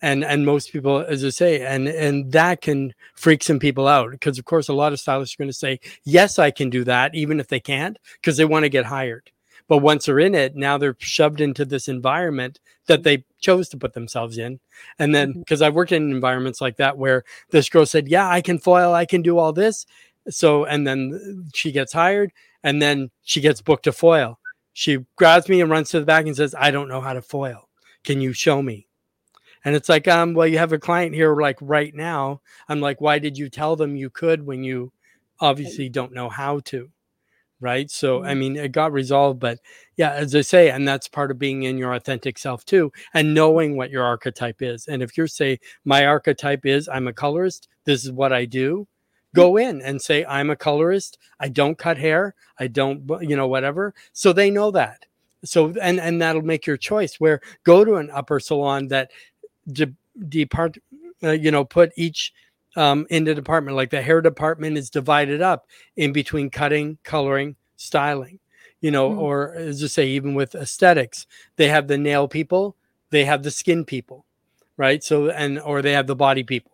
[0.02, 4.10] and and most people as i say and and that can freak some people out
[4.10, 6.84] because of course a lot of stylists are going to say yes i can do
[6.84, 9.30] that even if they can't because they want to get hired.
[9.68, 13.76] But once they're in it now they're shoved into this environment that they chose to
[13.76, 14.60] put themselves in.
[14.98, 15.68] And then because mm-hmm.
[15.68, 19.06] i've worked in environments like that where this girl said yeah i can foil i
[19.06, 19.86] can do all this.
[20.28, 22.32] So and then she gets hired
[22.62, 24.38] and then she gets booked to foil.
[24.72, 27.22] She grabs me and runs to the back and says i don't know how to
[27.22, 27.68] foil.
[28.04, 28.86] Can you show me
[29.66, 32.40] and it's like, um, well, you have a client here like right now.
[32.68, 34.92] I'm like, why did you tell them you could when you
[35.40, 36.88] obviously don't know how to?
[37.58, 37.90] Right.
[37.90, 38.38] So, I mm-hmm.
[38.38, 39.58] mean, it got resolved, but
[39.96, 43.34] yeah, as I say, and that's part of being in your authentic self too, and
[43.34, 44.86] knowing what your archetype is.
[44.86, 48.86] And if you're say, my archetype is I'm a colorist, this is what I do,
[49.34, 49.68] go mm.
[49.68, 51.18] in and say, I'm a colorist.
[51.40, 52.36] I don't cut hair.
[52.60, 53.94] I don't, you know, whatever.
[54.12, 55.06] So they know that.
[55.44, 59.10] So, and, and that'll make your choice where go to an upper salon that
[59.70, 59.94] de-
[60.28, 60.78] depart,
[61.22, 62.32] uh, you know, put each
[62.76, 63.76] um, in the department.
[63.76, 68.38] Like the hair department is divided up in between cutting, coloring, styling.
[68.80, 69.18] You know, mm.
[69.18, 71.26] or as I say, even with aesthetics,
[71.56, 72.76] they have the nail people,
[73.10, 74.26] they have the skin people,
[74.76, 75.02] right?
[75.02, 76.72] So and or they have the body people.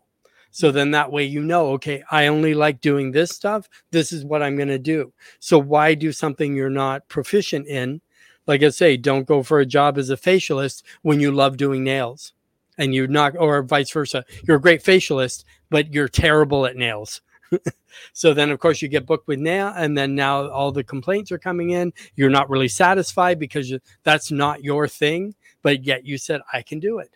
[0.50, 3.68] So then that way you know, okay, I only like doing this stuff.
[3.90, 5.14] This is what I'm going to do.
[5.38, 8.02] So why do something you're not proficient in?
[8.46, 11.84] Like I say, don't go for a job as a facialist when you love doing
[11.84, 12.34] nails
[12.78, 14.24] and you're not, or vice versa.
[14.46, 17.20] You're a great facialist, but you're terrible at nails.
[18.12, 21.30] so then, of course, you get booked with nail, and then now all the complaints
[21.32, 21.92] are coming in.
[22.16, 26.62] You're not really satisfied because you, that's not your thing, but yet you said I
[26.62, 27.10] can do it.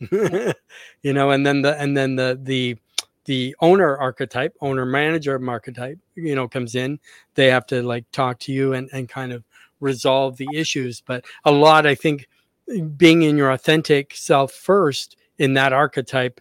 [1.02, 2.76] you know, and then the and then the the
[3.26, 6.98] the owner archetype, owner manager archetype, you know, comes in.
[7.34, 9.44] They have to like talk to you and and kind of
[9.80, 11.02] resolve the issues.
[11.02, 12.28] But a lot, I think,
[12.96, 16.40] being in your authentic self first in that archetype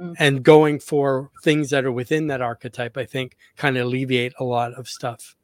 [0.00, 0.14] mm.
[0.18, 4.44] and going for things that are within that archetype, I think kind of alleviate a
[4.44, 5.36] lot of stuff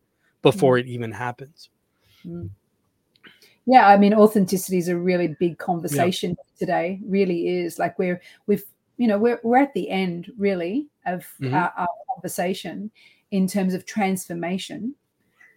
[0.43, 0.81] before mm.
[0.81, 1.71] it even happens.
[2.25, 2.51] Mm.
[3.67, 6.59] Yeah, I mean, authenticity is a really big conversation yeah.
[6.59, 7.01] today.
[7.05, 8.65] Really is like we're we've
[8.97, 11.53] you know we're we're at the end really of mm-hmm.
[11.53, 12.93] our, our conversation
[13.33, 14.95] in terms of transformation,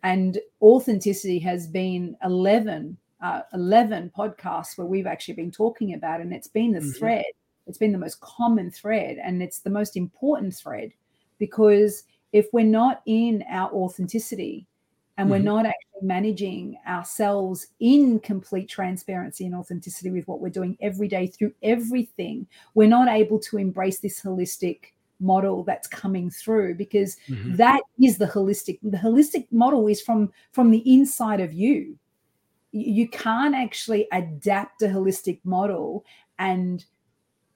[0.01, 6.33] and authenticity has been eleven uh, 11 podcasts where we've actually been talking about, and
[6.33, 6.91] it's been the mm-hmm.
[6.91, 7.25] thread.
[7.67, 10.91] It's been the most common thread, and it's the most important thread
[11.37, 12.03] because
[12.33, 14.67] if we're not in our authenticity
[15.17, 15.31] and mm-hmm.
[15.31, 21.07] we're not actually managing ourselves in complete transparency and authenticity with what we're doing every
[21.07, 27.17] day through everything, we're not able to embrace this holistic model that's coming through because
[27.27, 27.55] mm-hmm.
[27.55, 31.97] that is the holistic the holistic model is from from the inside of you
[32.71, 36.05] you can't actually adapt a holistic model
[36.37, 36.85] and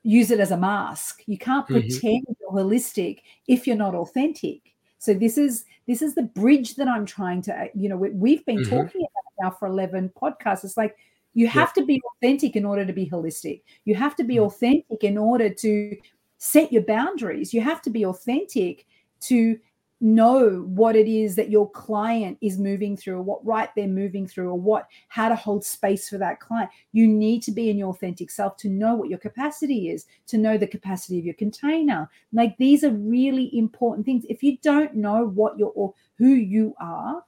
[0.04, 1.24] use it as a mask.
[1.26, 1.80] You can't mm-hmm.
[1.80, 4.62] pretend you're holistic if you're not authentic.
[5.00, 8.46] So this is this is the bridge that I'm trying to you know we, have
[8.46, 8.70] been mm-hmm.
[8.70, 10.64] talking about now for 11 podcasts.
[10.64, 10.96] It's like
[11.34, 11.82] you have yeah.
[11.82, 13.62] to be authentic in order to be holistic.
[13.86, 14.46] You have to be mm-hmm.
[14.46, 15.98] authentic in order to
[16.38, 17.54] set your boundaries.
[17.54, 18.86] You have to be authentic
[19.22, 19.58] to
[20.04, 24.28] know what it is that your client is moving through or what right they're moving
[24.28, 26.70] through or what how to hold space for that client.
[26.92, 30.38] You need to be in your authentic self to know what your capacity is to
[30.38, 32.10] know the capacity of your container.
[32.34, 34.26] Like these are really important things.
[34.28, 37.24] If you don't know what you're or who you are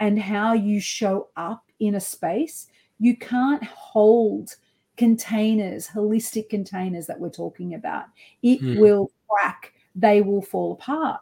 [0.00, 4.56] and how you show up in a space you can't hold
[4.96, 8.06] containers holistic containers that we're talking about.
[8.42, 8.80] It mm.
[8.80, 9.74] will crack.
[9.94, 11.20] They will fall apart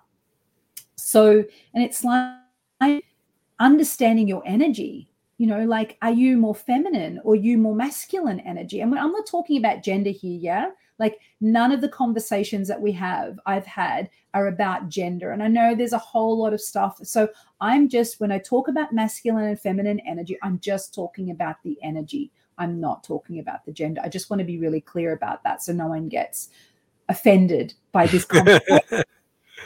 [1.04, 1.44] so,
[1.74, 3.04] and it's like
[3.60, 5.10] understanding your energy.
[5.36, 8.80] You know, like, are you more feminine or you more masculine energy?
[8.80, 10.70] And I'm not talking about gender here, yeah?
[10.98, 15.32] Like, none of the conversations that we have, I've had, are about gender.
[15.32, 16.98] And I know there's a whole lot of stuff.
[17.02, 17.28] So,
[17.60, 21.76] I'm just, when I talk about masculine and feminine energy, I'm just talking about the
[21.82, 22.32] energy.
[22.56, 24.00] I'm not talking about the gender.
[24.02, 26.48] I just want to be really clear about that so no one gets
[27.10, 29.04] offended by this conversation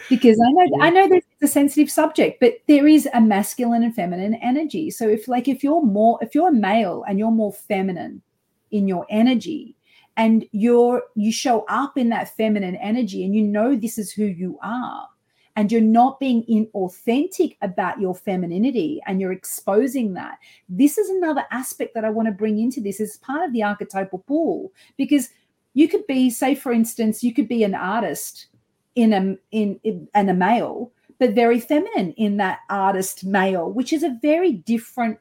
[0.09, 3.83] because I know I know that it's a sensitive subject, but there is a masculine
[3.83, 4.91] and feminine energy.
[4.91, 8.23] So if like if you're more if you're a male and you're more feminine
[8.71, 9.77] in your energy
[10.19, 14.25] and you're you show up in that feminine energy and you know this is who
[14.25, 15.09] you are
[15.57, 20.39] and you're not being inauthentic about your femininity and you're exposing that
[20.69, 23.63] this is another aspect that i want to bring into this as part of the
[23.63, 25.31] archetypal pool because
[25.75, 28.49] you could be say for instance you could be an artist
[28.95, 33.93] in a in, in and a male but very feminine in that artist male which
[33.93, 35.19] is a very different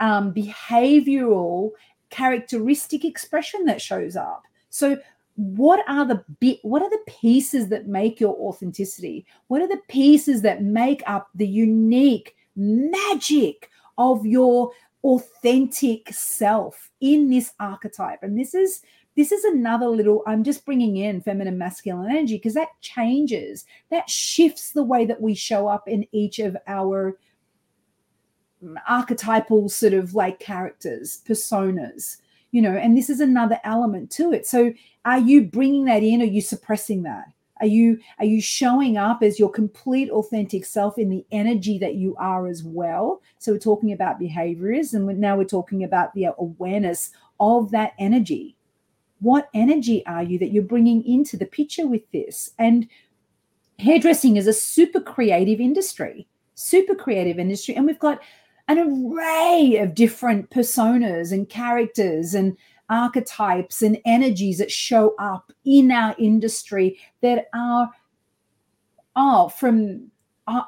[0.00, 1.70] um, behavioral
[2.10, 4.44] characteristic expression that shows up.
[4.70, 4.98] So
[5.36, 9.24] what are the bit what are the pieces that make your authenticity?
[9.46, 14.72] What are the pieces that make up the unique magic of your
[15.04, 18.22] authentic self in this archetype?
[18.22, 18.82] And this is
[19.18, 24.08] this is another little i'm just bringing in feminine masculine energy because that changes that
[24.08, 27.18] shifts the way that we show up in each of our
[28.88, 32.16] archetypal sort of like characters personas
[32.50, 34.46] you know and this is another element to it.
[34.46, 34.72] So
[35.04, 36.20] are you bringing that in?
[36.20, 37.24] Or are you suppressing that?
[37.60, 41.94] Are you are you showing up as your complete authentic self in the energy that
[41.94, 43.20] you are as well?
[43.38, 47.10] So we're talking about behaviors and now we're talking about the awareness
[47.40, 48.56] of that energy
[49.20, 52.50] what energy are you that you're bringing into the picture with this?
[52.58, 52.88] And
[53.78, 56.26] hairdressing is a super creative industry
[56.58, 57.74] super creative industry.
[57.74, 58.20] And we've got
[58.66, 62.56] an array of different personas and characters and
[62.90, 67.90] archetypes and energies that show up in our industry that are
[69.14, 70.10] oh from
[70.46, 70.62] uh,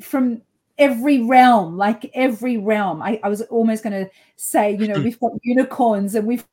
[0.00, 0.40] from
[0.78, 3.02] every realm like every realm.
[3.02, 6.46] I, I was almost going to say you know we've got unicorns and we've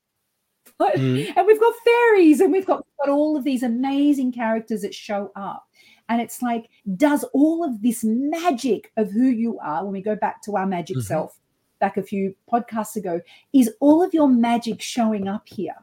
[0.96, 1.34] mm.
[1.36, 5.32] and we've got fairies and we've got, got all of these amazing characters that show
[5.36, 5.68] up
[6.10, 10.16] and it's like, does all of this magic of who you are, when we go
[10.16, 11.08] back to our magic mm-hmm.
[11.08, 11.40] self
[11.80, 13.22] back a few podcasts ago,
[13.54, 15.76] is all of your magic showing up here?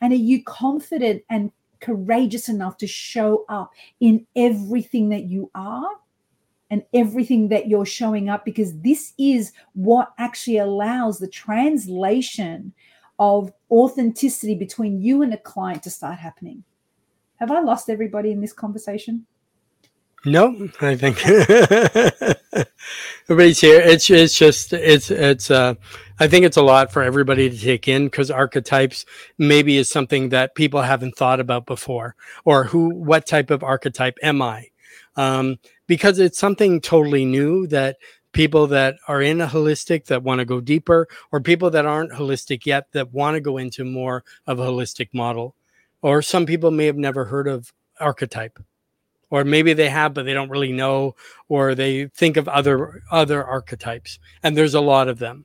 [0.00, 5.88] And are you confident and courageous enough to show up in everything that you are?
[6.70, 12.74] and everything that you're showing up because this is what actually allows the translation
[13.18, 16.64] of authenticity between you and a client to start happening.
[17.36, 19.26] Have I lost everybody in this conversation?
[20.24, 21.24] No, I think
[23.28, 23.80] everybody's here.
[23.80, 25.74] It's it's just it's it's uh
[26.18, 29.04] I think it's a lot for everybody to take in because archetypes
[29.38, 34.18] maybe is something that people haven't thought about before, or who what type of archetype
[34.20, 34.70] am I?
[35.14, 37.98] Um, because it's something totally new that
[38.32, 42.12] people that are in a holistic that want to go deeper, or people that aren't
[42.12, 45.54] holistic yet that want to go into more of a holistic model,
[46.02, 48.58] or some people may have never heard of archetype.
[49.30, 51.14] Or maybe they have but they don't really know
[51.48, 54.18] or they think of other other archetypes.
[54.42, 55.44] And there's a lot of them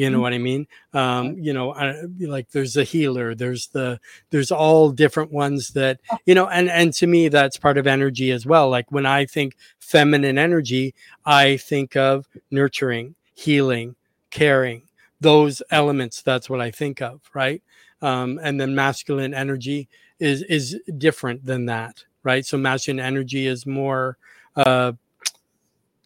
[0.00, 0.22] you know mm-hmm.
[0.22, 4.90] what i mean um you know I, like there's the healer there's the there's all
[4.90, 6.18] different ones that oh.
[6.26, 9.26] you know and and to me that's part of energy as well like when i
[9.26, 10.94] think feminine energy
[11.24, 13.94] i think of nurturing healing
[14.30, 14.82] caring
[15.20, 17.62] those elements that's what i think of right
[18.02, 19.88] um and then masculine energy
[20.18, 22.44] is is different than that right?
[22.44, 24.16] So masculine energy is more,
[24.56, 24.92] uh,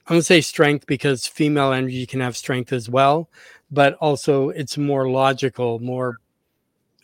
[0.07, 3.31] I'm gonna say strength because female energy can have strength as well,
[3.75, 6.17] but also it's more logical, more.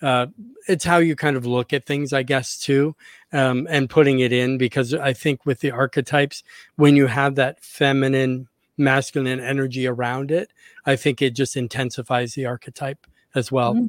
[0.00, 0.28] Uh,
[0.66, 2.96] it's how you kind of look at things, I guess, too,
[3.34, 6.42] um, and putting it in because I think with the archetypes,
[6.76, 8.48] when you have that feminine,
[8.78, 10.50] masculine energy around it,
[10.86, 13.74] I think it just intensifies the archetype as well.
[13.74, 13.86] Mm-hmm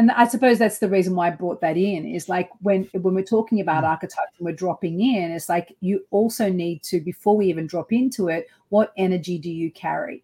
[0.00, 3.14] and I suppose that's the reason why I brought that in is like when when
[3.14, 3.88] we're talking about mm.
[3.88, 7.92] archetypes and we're dropping in, it's like you also need to before we even drop
[7.92, 10.22] into it, what energy do you carry?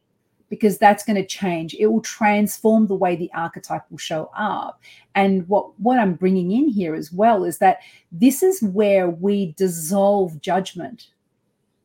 [0.49, 1.74] Because that's going to change.
[1.74, 4.80] It will transform the way the archetype will show up.
[5.14, 7.78] And what what I'm bringing in here as well is that
[8.12, 11.09] this is where we dissolve judgment.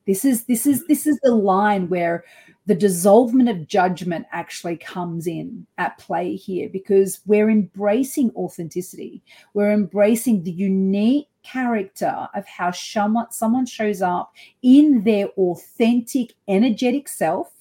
[0.05, 2.23] This is this is this is the line where
[2.67, 9.23] the dissolvement of judgment actually comes in at play here because we're embracing authenticity.
[9.53, 17.51] We're embracing the unique character of how someone shows up in their authentic, energetic self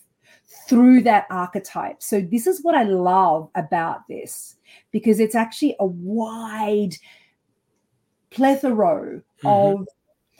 [0.68, 2.03] through that archetype.
[2.03, 4.57] So, this is what I love about this
[4.90, 6.96] because it's actually a wide
[8.30, 9.46] plethora mm-hmm.
[9.46, 9.88] of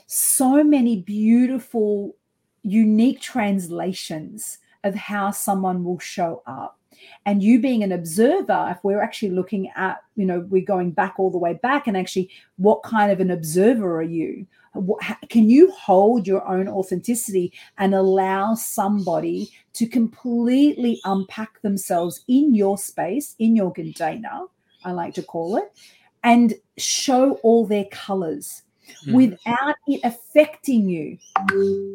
[0.07, 2.15] so many beautiful
[2.63, 6.79] unique translations of how someone will show up
[7.25, 11.15] and you being an observer if we're actually looking at you know we're going back
[11.17, 14.45] all the way back and actually what kind of an observer are you
[15.29, 22.77] can you hold your own authenticity and allow somebody to completely unpack themselves in your
[22.77, 24.47] space in your container
[24.83, 25.71] I like to call it,
[26.23, 28.63] and show all their colors
[29.07, 29.13] mm.
[29.13, 31.17] without it affecting you.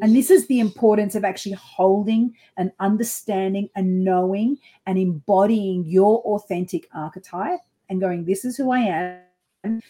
[0.02, 6.20] And this is the importance of actually holding and understanding and knowing and embodying your
[6.22, 9.25] authentic archetype and going, This is who I am.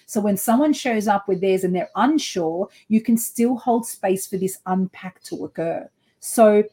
[0.06, 4.26] So when someone shows up with theirs and they're unsure, you can still hold space
[4.26, 5.88] for this unpack to occur.
[6.20, 6.64] So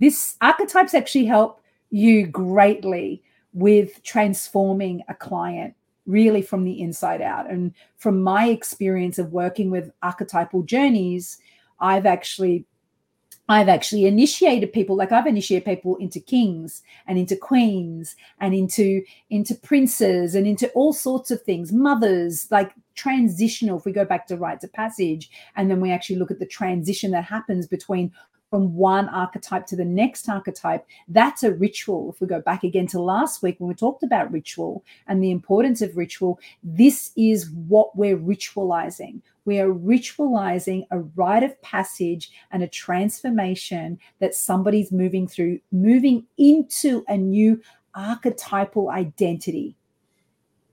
[0.00, 1.60] this archetypes actually help
[1.90, 3.22] you greatly
[3.52, 5.74] with transforming a client
[6.06, 7.50] really from the inside out.
[7.50, 11.38] And from my experience of working with archetypal journeys,
[11.80, 12.64] I've actually
[13.48, 19.02] I've actually initiated people like I've initiated people into kings and into queens and into
[19.30, 24.26] into princes and into all sorts of things mothers like transitional if we go back
[24.26, 28.10] to rites of passage and then we actually look at the transition that happens between
[28.50, 32.12] from one archetype to the next archetype, that's a ritual.
[32.12, 35.30] If we go back again to last week when we talked about ritual and the
[35.32, 39.20] importance of ritual, this is what we're ritualizing.
[39.46, 46.26] We are ritualizing a rite of passage and a transformation that somebody's moving through, moving
[46.36, 47.62] into a new
[47.94, 49.76] archetypal identity.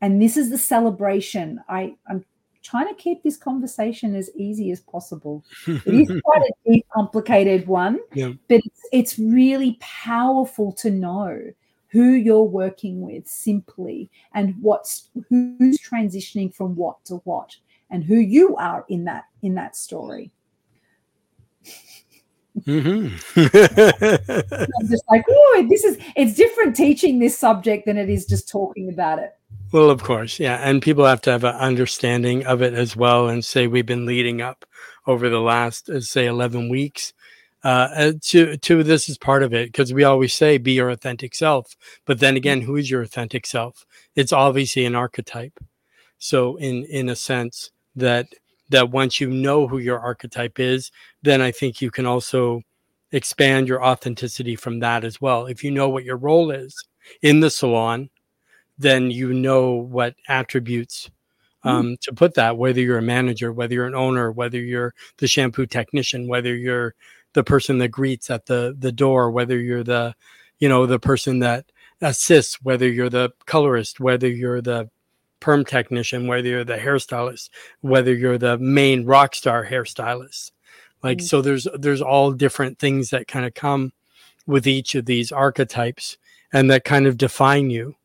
[0.01, 1.61] And this is the celebration.
[1.69, 2.25] I, I'm
[2.63, 5.45] trying to keep this conversation as easy as possible.
[5.67, 8.31] it is quite a deep, complicated one, yeah.
[8.49, 11.39] but it's, it's really powerful to know
[11.93, 17.55] who you're working with simply and what's who's transitioning from what to what
[17.89, 20.31] and who you are in that in that story.
[22.61, 23.15] Mm-hmm.
[24.79, 28.47] I'm just like, oh, this is it's different teaching this subject than it is just
[28.47, 29.33] talking about it.
[29.71, 33.27] Well, of course, yeah, and people have to have an understanding of it as well.
[33.27, 34.65] And say we've been leading up
[35.07, 37.13] over the last, uh, say, eleven weeks.
[37.63, 40.89] Uh, uh, to to this is part of it because we always say be your
[40.89, 41.75] authentic self,
[42.05, 43.85] but then again, who is your authentic self?
[44.15, 45.57] It's obviously an archetype.
[46.17, 48.27] So, in in a sense that
[48.69, 50.91] that once you know who your archetype is,
[51.21, 52.61] then I think you can also
[53.11, 55.45] expand your authenticity from that as well.
[55.45, 56.75] If you know what your role is
[57.21, 58.09] in the salon,
[58.77, 61.11] then you know what attributes
[61.61, 61.69] hmm.
[61.69, 61.99] um, mm.
[62.01, 65.67] to put that, whether you're a manager, whether you're an owner, whether you're the shampoo
[65.67, 66.95] technician, whether you're
[67.33, 70.15] the person that greets at the the door, whether you're the,
[70.59, 71.65] you know, the person that
[72.01, 74.89] assists, whether you're the colorist, whether you're the
[75.43, 77.49] perm technician, whether you're the hairstylist,
[77.81, 80.51] whether you're the main rock star hairstylist.
[81.03, 81.23] Like mm.
[81.23, 83.91] so there's there's all different things that kind of come
[84.47, 86.17] with each of these archetypes
[86.53, 87.95] and that kind of define you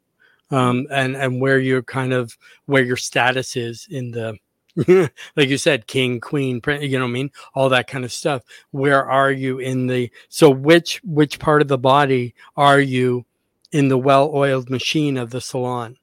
[0.50, 2.36] um, and and where you're kind of
[2.66, 4.36] where your status is in the
[5.36, 8.42] like you said king queen you know what i mean all that kind of stuff
[8.70, 13.24] where are you in the so which which part of the body are you
[13.72, 15.96] in the well-oiled machine of the salon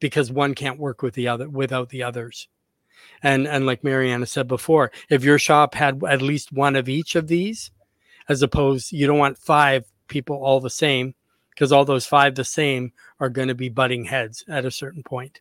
[0.00, 2.48] because one can't work with the other without the others.
[3.22, 7.14] And and like mariana said before if your shop had at least one of each
[7.14, 7.70] of these
[8.28, 11.14] as opposed you don't want five people all the same
[11.50, 15.02] because all those five the same are going to be butting heads at a certain
[15.02, 15.40] point.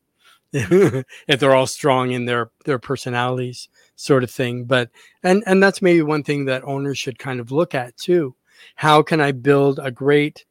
[0.53, 4.63] If they're all strong in their their personalities sort of thing.
[4.65, 4.89] But
[5.21, 8.35] and and that's maybe one thing that owners should kind of look at too.
[8.75, 10.45] How can i build a great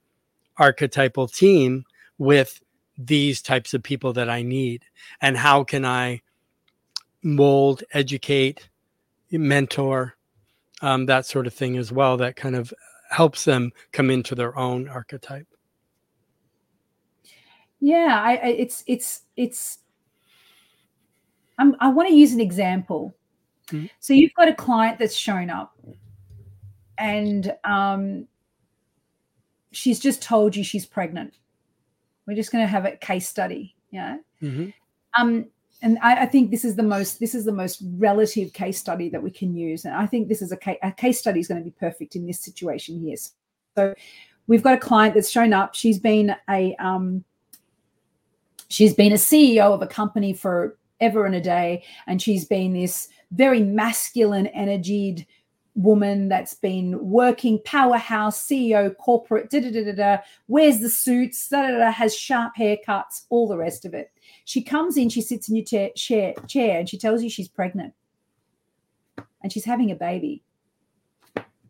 [0.58, 1.84] archetypal team
[2.18, 2.60] with
[2.98, 4.84] these types of people that i need
[5.20, 6.20] and how can i
[7.22, 8.68] mold educate
[9.30, 10.16] mentor
[10.82, 12.72] um, that sort of thing as well that kind of
[13.10, 15.46] helps them come into their own archetype
[17.80, 19.78] yeah, I, I it's it's it's.
[21.58, 23.14] I'm, I want to use an example.
[23.68, 23.86] Mm-hmm.
[24.00, 25.78] So you've got a client that's shown up,
[26.98, 28.26] and um,
[29.72, 31.38] she's just told you she's pregnant.
[32.26, 34.18] We're just going to have a case study, yeah.
[34.42, 34.70] Mm-hmm.
[35.20, 35.46] Um,
[35.82, 39.08] and I, I, think this is the most this is the most relative case study
[39.10, 41.48] that we can use, and I think this is a case, a case study is
[41.48, 43.16] going to be perfect in this situation here.
[43.76, 43.94] So
[44.46, 45.74] we've got a client that's shown up.
[45.74, 47.24] She's been a um,
[48.68, 52.72] she's been a CEO of a company for ever and a day, and she's been
[52.72, 55.26] this very masculine, energied
[55.76, 61.48] woman that's been working powerhouse CEO corporate da da da da da wears the suits
[61.48, 64.10] da, da, da, has sharp haircuts all the rest of it
[64.44, 67.48] she comes in she sits in your chair, chair chair and she tells you she's
[67.48, 67.92] pregnant
[69.42, 70.42] and she's having a baby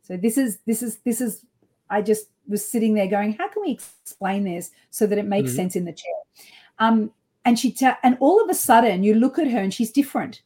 [0.02, 1.44] so this is this is this is
[1.90, 5.50] I just was sitting there going how can we explain this so that it makes
[5.50, 5.56] mm-hmm.
[5.56, 6.14] sense in the chair
[6.78, 7.10] um,
[7.46, 10.42] and she ta- and all of a sudden you look at her and she's different.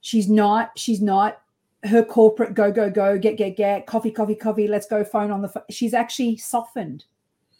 [0.00, 0.70] She's not.
[0.76, 1.42] She's not
[1.84, 4.68] her corporate go go go get get get coffee coffee coffee.
[4.68, 5.64] Let's go phone on the phone.
[5.70, 7.04] She's actually softened.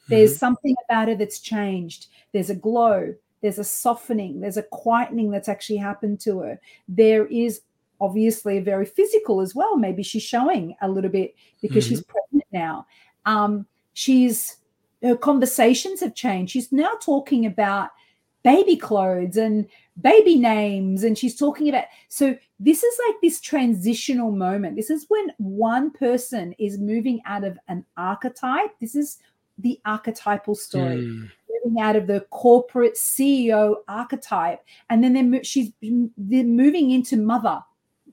[0.09, 0.39] There's mm-hmm.
[0.39, 2.09] something about her that's changed.
[2.33, 3.15] There's a glow.
[3.43, 6.61] there's a softening, there's a quietening that's actually happened to her.
[6.89, 7.61] There is
[8.01, 9.77] obviously a very physical as well.
[9.77, 11.97] Maybe she's showing a little bit because mm-hmm.
[11.97, 12.87] she's pregnant now.
[13.27, 14.57] Um, she's
[15.03, 16.53] her conversations have changed.
[16.53, 17.91] She's now talking about
[18.45, 19.67] baby clothes and
[20.01, 24.77] baby names and she's talking about so this is like this transitional moment.
[24.77, 28.71] This is when one person is moving out of an archetype.
[28.81, 29.19] This is
[29.59, 30.97] the archetypal story.
[30.97, 31.31] Mm.
[31.65, 37.61] moving out of the corporate ceo archetype and then they're, she's they're moving into mother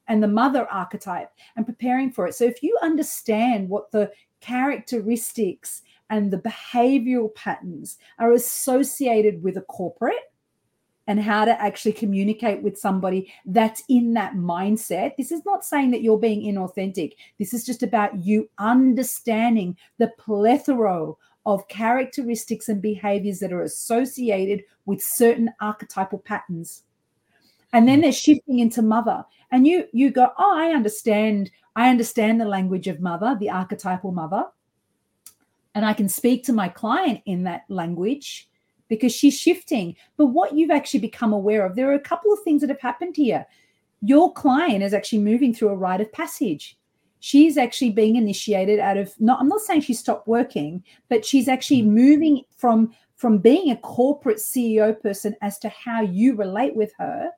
[0.07, 2.35] and the mother archetype and preparing for it.
[2.35, 4.11] So if you understand what the
[4.41, 10.28] characteristics and the behavioral patterns are associated with a corporate
[11.09, 15.17] and how to actually communicate with somebody that's in that mindset.
[15.17, 17.13] This is not saying that you're being inauthentic.
[17.39, 21.13] This is just about you understanding the plethora
[21.47, 26.83] of characteristics and behaviors that are associated with certain archetypal patterns.
[27.73, 29.25] And then they're shifting into mother.
[29.51, 31.49] And you you go, "Oh, I understand.
[31.75, 34.45] I understand the language of mother, the archetypal mother."
[35.75, 38.48] and I can speak to my client in that language
[38.89, 39.95] because she's shifting.
[40.17, 42.81] But what you've actually become aware of, there are a couple of things that have
[42.81, 43.45] happened here.
[44.01, 46.77] Your client is actually moving through a rite of passage.
[47.21, 51.47] She's actually being initiated out of not, I'm not saying she stopped working, but she's
[51.47, 51.87] actually mm.
[51.87, 57.29] moving from from being a corporate CEO person as to how you relate with her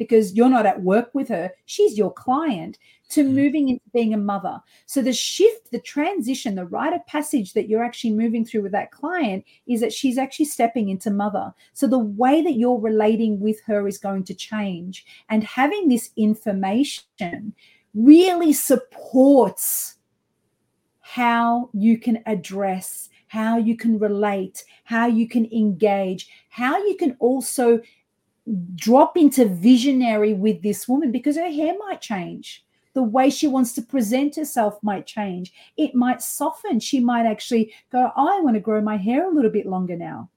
[0.00, 2.78] because you're not at work with her, she's your client,
[3.10, 3.34] to mm.
[3.34, 4.58] moving into being a mother.
[4.86, 8.72] So the shift, the transition, the rite of passage that you're actually moving through with
[8.72, 11.52] that client is that she's actually stepping into mother.
[11.74, 15.04] So the way that you're relating with her is going to change.
[15.28, 17.52] And having this information
[17.92, 19.96] really supports
[21.00, 27.18] how you can address, how you can relate, how you can engage, how you can
[27.20, 27.82] also
[28.74, 32.64] drop into visionary with this woman because her hair might change.
[32.94, 35.52] The way she wants to present herself might change.
[35.76, 36.80] It might soften.
[36.80, 40.28] She might actually go, I want to grow my hair a little bit longer now.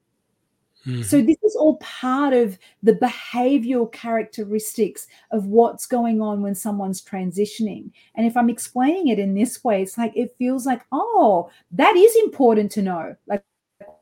[0.86, 1.04] Mm-hmm.
[1.04, 7.02] So, this is all part of the behavioral characteristics of what's going on when someone's
[7.02, 7.92] transitioning.
[8.16, 11.96] And if I'm explaining it in this way, it's like it feels like, oh, that
[11.96, 13.16] is important to know.
[13.28, 13.46] Like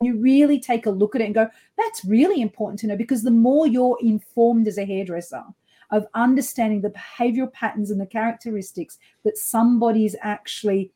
[0.02, 3.24] you really take a look at it and go, that's really important to know because
[3.24, 5.44] the more you're informed as a hairdresser
[5.92, 10.92] of understanding the behavioral patterns and the characteristics that somebody's actually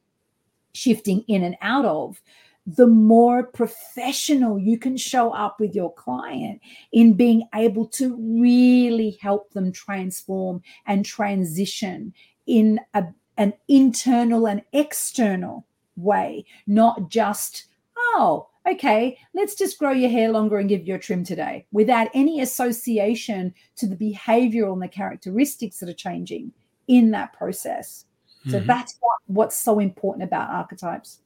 [0.73, 2.21] shifting in and out of,
[2.65, 6.59] the more professional you can show up with your client
[6.91, 12.13] in being able to really help them transform and transition
[12.47, 13.03] in a,
[13.37, 17.65] an internal and external way, not just,
[17.97, 22.09] oh, okay, let's just grow your hair longer and give you a trim today without
[22.13, 26.51] any association to the behavioral and the characteristics that are changing
[26.87, 28.05] in that process.
[28.47, 28.67] So mm-hmm.
[28.67, 31.21] that's what, what's so important about archetypes.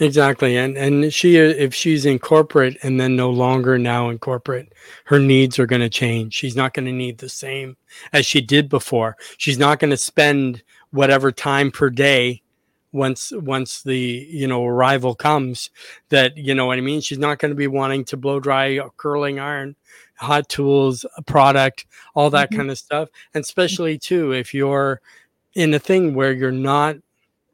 [0.00, 0.56] Exactly.
[0.56, 4.72] And and she if she's in corporate and then no longer now in corporate,
[5.04, 6.34] her needs are going to change.
[6.34, 7.76] She's not going to need the same
[8.12, 9.16] as she did before.
[9.38, 12.41] She's not going to spend whatever time per day
[12.92, 15.70] once once the you know arrival comes
[16.10, 18.66] that you know what i mean she's not going to be wanting to blow dry
[18.66, 19.74] a curling iron
[20.16, 22.58] hot tools a product all that mm-hmm.
[22.58, 25.00] kind of stuff and especially too if you're
[25.54, 26.96] in a thing where you're not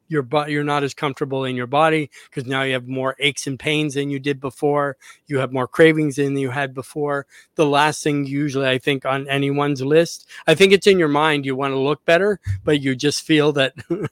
[0.09, 3.47] your but you're not as comfortable in your body because now you have more aches
[3.47, 7.25] and pains than you did before you have more cravings than you had before
[7.55, 11.45] the last thing usually i think on anyone's list i think it's in your mind
[11.45, 13.73] you want to look better but you just feel that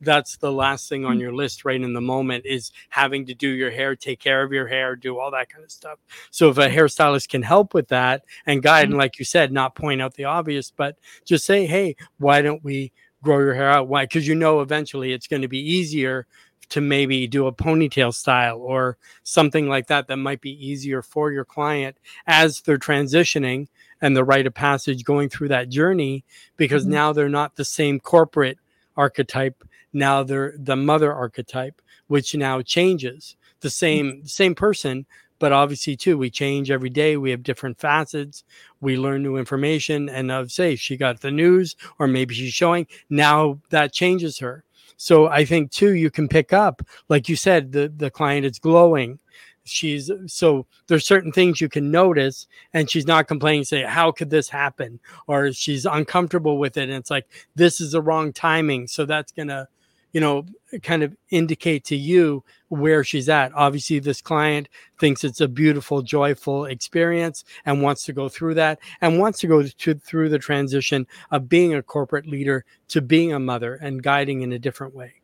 [0.00, 1.20] that's the last thing on mm.
[1.20, 4.52] your list right in the moment is having to do your hair, take care of
[4.52, 5.98] your hair, do all that kind of stuff.
[6.30, 9.00] So if a hairstylist can help with that and guide, and mm-hmm.
[9.00, 12.92] like you said, not point out the obvious, but just say, hey, why don't we
[13.22, 13.88] grow your hair out?
[13.88, 14.04] Why?
[14.04, 16.26] Because you know eventually it's going to be easier
[16.70, 21.30] to maybe do a ponytail style or something like that that might be easier for
[21.30, 21.96] your client
[22.26, 23.66] as they're transitioning
[24.00, 26.24] and the rite of passage going through that journey
[26.56, 26.92] because mm-hmm.
[26.92, 28.58] now they're not the same corporate
[28.96, 33.36] archetype now they're the mother archetype which now changes.
[33.60, 33.72] The mm.
[33.72, 35.06] same same person
[35.38, 37.16] but obviously too we change every day.
[37.16, 38.44] We have different facets.
[38.80, 42.86] We learn new information and of say she got the news or maybe she's showing
[43.08, 44.64] now that changes her.
[44.96, 48.58] So i think too you can pick up like you said the the client is
[48.58, 49.18] glowing
[49.64, 54.30] she's so there's certain things you can notice and she's not complaining say how could
[54.30, 58.86] this happen or she's uncomfortable with it and it's like this is the wrong timing
[58.86, 59.68] so that's gonna
[60.12, 60.44] you know,
[60.82, 63.52] kind of indicate to you where she's at.
[63.54, 68.80] Obviously, this client thinks it's a beautiful, joyful experience and wants to go through that
[69.00, 73.32] and wants to go to, through the transition of being a corporate leader to being
[73.32, 75.14] a mother and guiding in a different way.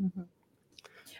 [0.00, 0.22] Mm-hmm.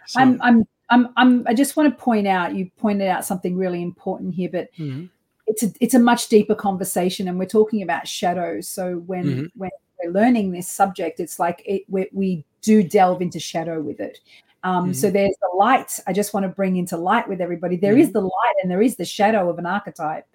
[0.06, 3.56] So, I'm, I'm, I'm, I'm, I just want to point out, you pointed out something
[3.56, 5.06] really important here, but mm-hmm.
[5.46, 8.68] it's a, it's a much deeper conversation and we're talking about shadows.
[8.68, 9.46] So when, mm-hmm.
[9.56, 9.70] when
[10.02, 14.20] we're learning this subject, it's like it, we, we do delve into shadow with it.
[14.62, 14.92] Um, mm-hmm.
[14.92, 15.98] So there's the light.
[16.06, 17.76] I just want to bring into light with everybody.
[17.76, 18.02] There mm-hmm.
[18.02, 20.26] is the light and there is the shadow of an archetype.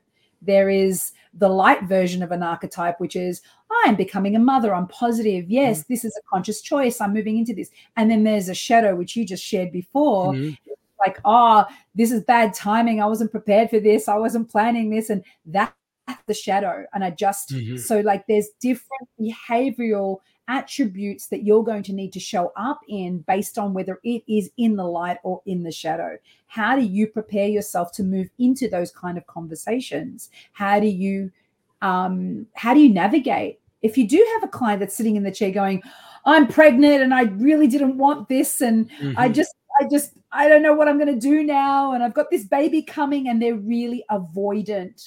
[0.41, 3.41] There is the light version of an archetype, which is
[3.85, 4.75] I'm becoming a mother.
[4.75, 5.49] I'm positive.
[5.49, 5.93] Yes, mm-hmm.
[5.93, 6.99] this is a conscious choice.
[6.99, 7.69] I'm moving into this.
[7.97, 10.33] And then there's a shadow, which you just shared before.
[10.33, 10.55] Mm-hmm.
[10.99, 11.65] Like, oh,
[11.95, 13.01] this is bad timing.
[13.01, 14.07] I wasn't prepared for this.
[14.07, 15.09] I wasn't planning this.
[15.09, 15.73] And that's
[16.27, 16.85] the shadow.
[16.93, 17.77] And I just, mm-hmm.
[17.77, 23.19] so like there's different behavioral attributes that you're going to need to show up in
[23.19, 26.17] based on whether it is in the light or in the shadow.
[26.47, 30.29] How do you prepare yourself to move into those kind of conversations?
[30.51, 31.31] How do you
[31.81, 33.59] um, how do you navigate?
[33.81, 35.81] If you do have a client that's sitting in the chair going,
[36.25, 39.17] I'm pregnant and I really didn't want this, and mm-hmm.
[39.17, 42.13] I just I just I don't know what I'm going to do now, and I've
[42.13, 45.01] got this baby coming, and they're really avoidant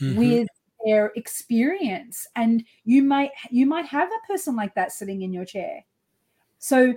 [0.00, 0.18] mm-hmm.
[0.18, 0.48] with
[0.84, 5.44] their experience and you might you might have a person like that sitting in your
[5.44, 5.84] chair
[6.58, 6.94] so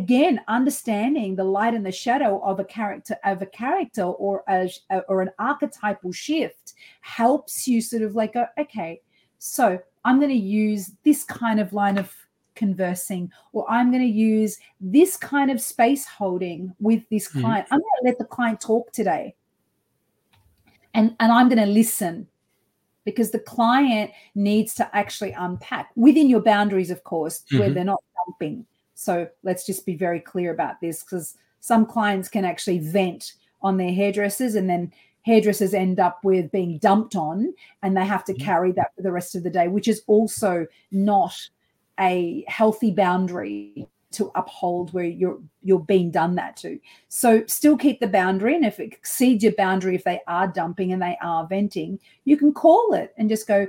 [0.00, 4.68] again understanding the light and the shadow of a character of a character or a
[5.08, 9.00] or an archetypal shift helps you sort of like go okay
[9.38, 12.12] so i'm going to use this kind of line of
[12.56, 17.42] conversing or i'm going to use this kind of space holding with this mm-hmm.
[17.42, 17.74] client mm-hmm.
[17.74, 19.34] i'm going to let the client talk today
[20.94, 22.26] and and i'm going to listen
[23.04, 27.58] because the client needs to actually unpack within your boundaries, of course, mm-hmm.
[27.58, 28.66] where they're not dumping.
[28.94, 33.76] So let's just be very clear about this because some clients can actually vent on
[33.76, 34.92] their hairdressers and then
[35.22, 38.44] hairdressers end up with being dumped on and they have to mm-hmm.
[38.44, 41.36] carry that for the rest of the day, which is also not
[42.00, 46.78] a healthy boundary to uphold where you're you're being done that to.
[47.08, 50.92] So still keep the boundary, and if it exceeds your boundary, if they are dumping
[50.92, 53.66] and they are venting, you can call it and just go.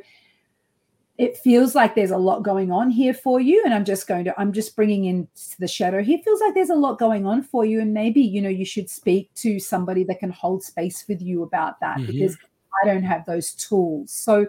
[1.18, 4.26] It feels like there's a lot going on here for you, and I'm just going
[4.26, 4.39] to.
[4.39, 5.28] I'm just bringing in
[5.60, 6.20] the shadow here.
[6.24, 8.89] Feels like there's a lot going on for you, and maybe you know you should
[8.89, 12.12] speak to somebody that can hold space with you about that mm-hmm.
[12.12, 12.38] because
[12.84, 14.12] I don't have those tools.
[14.12, 14.48] So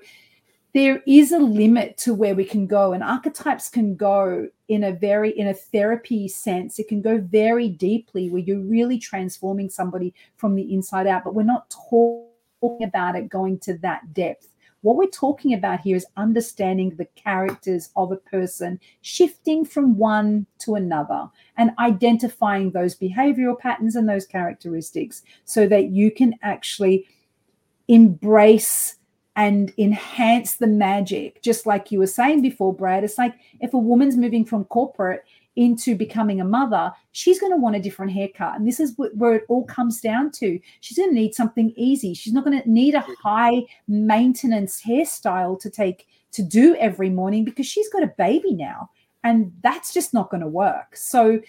[0.76, 4.92] there is a limit to where we can go and archetypes can go in a
[4.92, 6.78] very in a therapy sense.
[6.78, 11.34] It can go very deeply where you're really transforming somebody from the inside out but
[11.34, 14.52] we're not talking about it going to that depth.
[14.82, 20.44] What we're talking about here is understanding the characters of a person shifting from one
[20.58, 27.06] to another and identifying those behavioral patterns and those characteristics so that you can actually
[27.88, 28.95] embrace
[29.36, 31.42] and enhance the magic.
[31.42, 35.24] Just like you were saying before, Brad, it's like if a woman's moving from corporate
[35.56, 38.56] into becoming a mother, she's going to want a different haircut.
[38.56, 40.58] And this is where it all comes down to.
[40.80, 42.14] She's going to need something easy.
[42.14, 47.44] She's not going to need a high maintenance hairstyle to take to do every morning
[47.44, 48.90] because she's got a baby now.
[49.24, 50.96] And that's just not going to work.
[50.96, 51.40] So,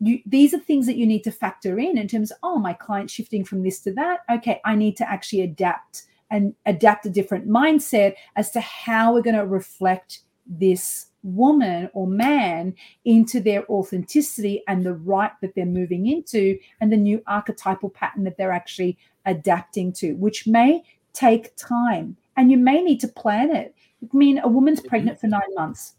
[0.00, 2.72] you, these are things that you need to factor in in terms of, oh, my
[2.72, 4.20] client shifting from this to that.
[4.30, 9.22] Okay, I need to actually adapt and adapt a different mindset as to how we're
[9.22, 12.74] going to reflect this woman or man
[13.04, 18.24] into their authenticity and the rite that they're moving into and the new archetypal pattern
[18.24, 23.54] that they're actually adapting to, which may take time and you may need to plan
[23.54, 23.74] it.
[24.02, 24.88] I mean, a woman's mm-hmm.
[24.88, 25.94] pregnant for nine months.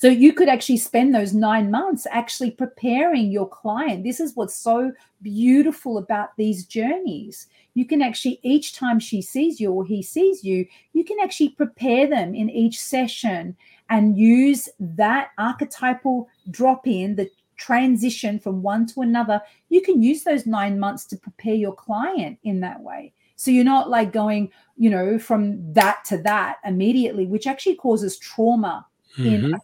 [0.00, 4.02] So you could actually spend those nine months actually preparing your client.
[4.02, 7.48] This is what's so beautiful about these journeys.
[7.74, 11.50] You can actually, each time she sees you or he sees you, you can actually
[11.50, 13.54] prepare them in each session
[13.90, 17.28] and use that archetypal drop in, the
[17.58, 19.42] transition from one to another.
[19.68, 23.12] You can use those nine months to prepare your client in that way.
[23.36, 28.16] So you're not like going, you know, from that to that immediately, which actually causes
[28.16, 28.86] trauma
[29.18, 29.26] mm-hmm.
[29.26, 29.58] in a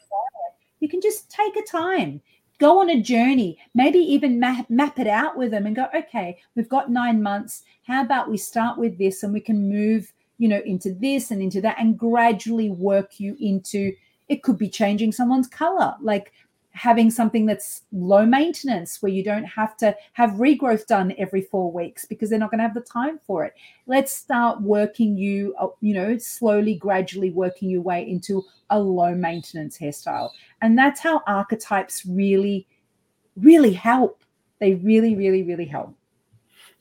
[0.87, 2.21] you can just take a time,
[2.61, 6.39] go on a journey, maybe even map, map it out with them and go, okay,
[6.55, 7.65] we've got nine months.
[7.89, 11.43] How about we start with this and we can move, you know, into this and
[11.43, 13.93] into that and gradually work you into
[14.29, 15.97] it could be changing someone's color.
[16.01, 16.33] Like,
[16.77, 21.73] having something that's low maintenance where you don't have to have regrowth done every four
[21.73, 23.55] weeks because they're not going to have the time for it.
[23.87, 29.15] Let's start working you uh, you know slowly gradually working your way into a low
[29.15, 30.31] maintenance hairstyle.
[30.61, 32.67] And that's how archetypes really
[33.37, 34.23] really help.
[34.61, 35.95] They really really really help.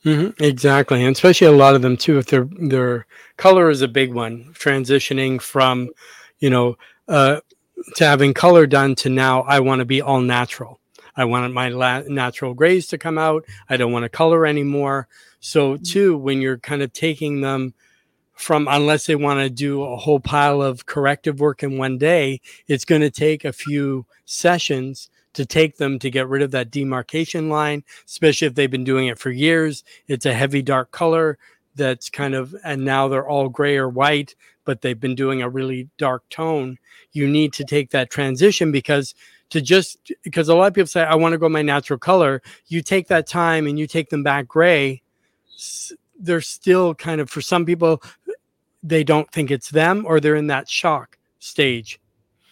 [0.03, 2.17] Mm-hmm, exactly, and especially a lot of them too.
[2.17, 5.89] If their their color is a big one, transitioning from,
[6.39, 6.77] you know,
[7.07, 7.39] uh,
[7.95, 10.79] to having color done to now, I want to be all natural.
[11.15, 13.45] I want my la- natural grays to come out.
[13.69, 15.07] I don't want to color anymore.
[15.39, 15.83] So mm-hmm.
[15.83, 17.73] too, when you're kind of taking them
[18.33, 22.41] from, unless they want to do a whole pile of corrective work in one day,
[22.67, 26.71] it's going to take a few sessions to take them to get rid of that
[26.71, 29.83] demarcation line, especially if they've been doing it for years.
[30.07, 31.37] It's a heavy dark color
[31.75, 34.35] that's kind of, and now they're all gray or white,
[34.65, 36.77] but they've been doing a really dark tone.
[37.11, 39.15] You need to take that transition because
[39.51, 42.41] to just, because a lot of people say, I want to go my natural color.
[42.67, 45.01] You take that time and you take them back gray.
[46.19, 48.01] They're still kind of, for some people,
[48.83, 51.99] they don't think it's them or they're in that shock stage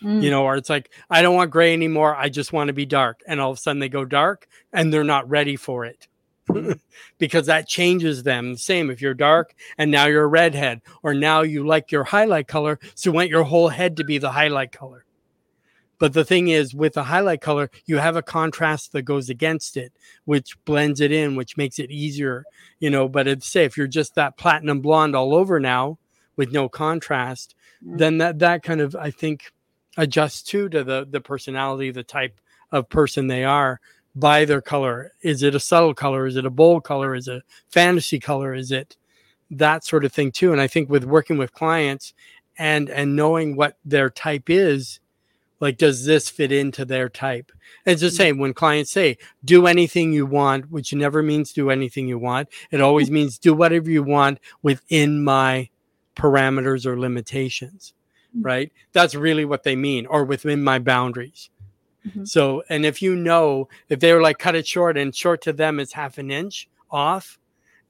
[0.04, 0.22] mm.
[0.22, 2.16] you know, or it's like, I don't want gray anymore.
[2.16, 3.22] I just want to be dark.
[3.26, 6.08] And all of a sudden they go dark and they're not ready for it.
[7.18, 8.58] because that changes them.
[8.58, 12.48] Same if you're dark and now you're a redhead, or now you like your highlight
[12.48, 15.06] color, so you want your whole head to be the highlight color.
[16.00, 19.78] But the thing is, with the highlight color, you have a contrast that goes against
[19.78, 19.94] it,
[20.26, 22.44] which blends it in, which makes it easier,
[22.80, 23.08] you know.
[23.08, 26.00] But it's say if you're just that platinum blonde all over now
[26.36, 27.98] with no contrast, mm-hmm.
[27.98, 29.54] then that that kind of I think
[29.96, 32.42] adjusts too to the the personality, the type
[32.72, 33.80] of person they are
[34.16, 35.14] by their color.
[35.22, 36.26] Is it a subtle color?
[36.26, 37.16] Is it a bold color?
[37.16, 38.54] Is it a fantasy color?
[38.54, 38.96] Is it
[39.52, 40.52] that sort of thing too?
[40.52, 42.14] And I think with working with clients
[42.58, 45.00] and and knowing what their type is,
[45.60, 47.52] like does this fit into their type?
[47.86, 48.16] It's the mm-hmm.
[48.16, 52.50] same when clients say, do anything you want, which never means do anything you want.
[52.72, 53.16] It always mm-hmm.
[53.16, 55.70] means do whatever you want within my
[56.16, 57.94] parameters or limitations.
[58.34, 58.46] Mm-hmm.
[58.46, 58.72] right?
[58.94, 61.50] That's really what they mean, or within my boundaries.
[62.08, 62.26] Mm-hmm.
[62.26, 65.54] So, and if you know, if they were like cut it short and short to
[65.54, 67.40] them is half an inch off,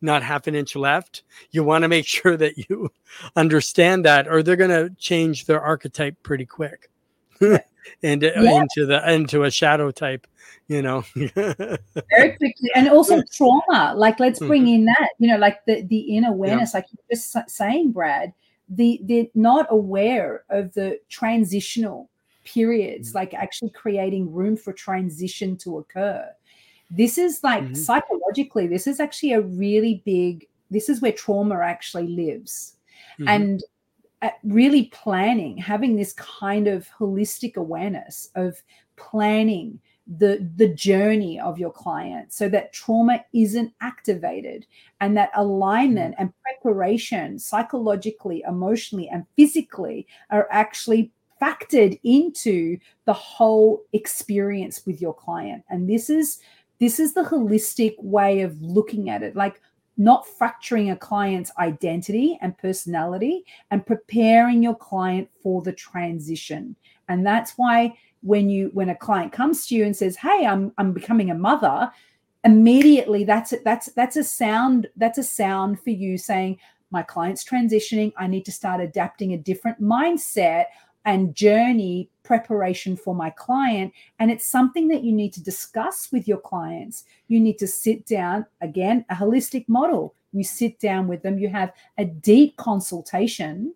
[0.01, 2.91] not half an inch left, you want to make sure that you
[3.35, 6.89] understand that, or they're going to change their archetype pretty quick.
[8.03, 8.61] and uh, yeah.
[8.61, 10.27] into the into a shadow type
[10.67, 14.75] you know very quickly and also trauma like let's bring mm-hmm.
[14.75, 16.77] in that you know like the the inner awareness yeah.
[16.77, 18.33] like you are just saying brad
[18.69, 22.09] the they're not aware of the transitional
[22.43, 23.19] periods mm-hmm.
[23.19, 26.27] like actually creating room for transition to occur
[26.89, 27.73] this is like mm-hmm.
[27.73, 32.77] psychologically this is actually a really big this is where trauma actually lives
[33.19, 33.27] mm-hmm.
[33.27, 33.63] and
[34.21, 38.61] uh, really planning having this kind of holistic awareness of
[38.95, 39.79] planning
[40.17, 44.65] the the journey of your client so that trauma isn't activated
[44.99, 51.09] and that alignment and preparation psychologically emotionally and physically are actually
[51.43, 55.63] factored into the whole experience with your client.
[55.69, 56.39] And this is
[56.79, 59.61] this is the holistic way of looking at it like
[59.95, 66.75] not fracturing a client's identity and personality and preparing your client for the transition.
[67.09, 70.71] And that's why when you when a client comes to you and says hey i'm
[70.77, 71.91] i'm becoming a mother
[72.45, 76.57] immediately that's that's that's a sound that's a sound for you saying
[76.93, 78.13] my client's transitioning.
[78.17, 80.65] I need to start adapting a different mindset
[81.05, 83.93] and journey preparation for my client.
[84.19, 87.03] And it's something that you need to discuss with your clients.
[87.27, 90.15] You need to sit down again a holistic model.
[90.31, 91.37] You sit down with them.
[91.37, 93.73] You have a deep consultation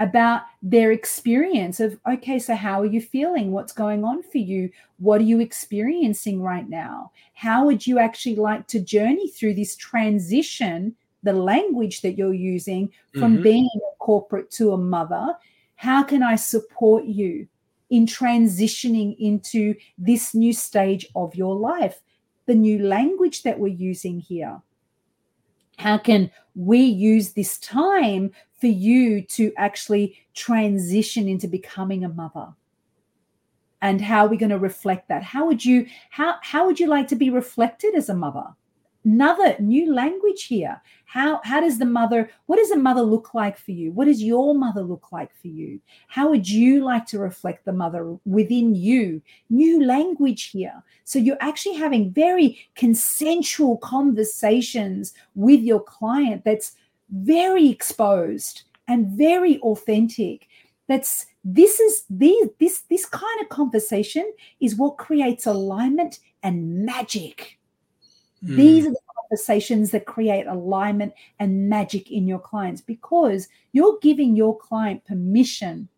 [0.00, 3.52] about their experience of okay so how are you feeling?
[3.52, 4.70] What's going on for you?
[4.98, 7.12] What are you experiencing right now?
[7.34, 12.90] How would you actually like to journey through this transition the language that you're using
[13.12, 13.42] from mm-hmm.
[13.42, 15.34] being a corporate to a mother
[15.80, 17.46] how can i support you
[17.90, 22.00] in transitioning into this new stage of your life
[22.50, 24.60] the new language that we're using here?
[25.78, 32.48] How can we use this time for you to actually transition into becoming a mother?
[33.82, 35.22] And how are we going to reflect that?
[35.22, 38.48] How would you how how would you like to be reflected as a mother
[39.04, 40.80] another new language here.
[41.04, 43.92] How how does the mother what does a mother look like for you?
[43.92, 45.80] What does your mother look like for you?
[46.08, 49.22] How would you like to reflect the mother within you?
[49.48, 50.82] New language here.
[51.04, 56.76] So you're actually having very consensual conversations with your client that's
[57.10, 60.48] very exposed and very authentic.
[60.88, 64.30] That's this is these this this kind of conversation
[64.60, 67.59] is what creates alignment and magic.
[68.44, 68.56] Mm.
[68.56, 74.36] These are the conversations that create alignment and magic in your clients because you're giving
[74.36, 75.88] your client permission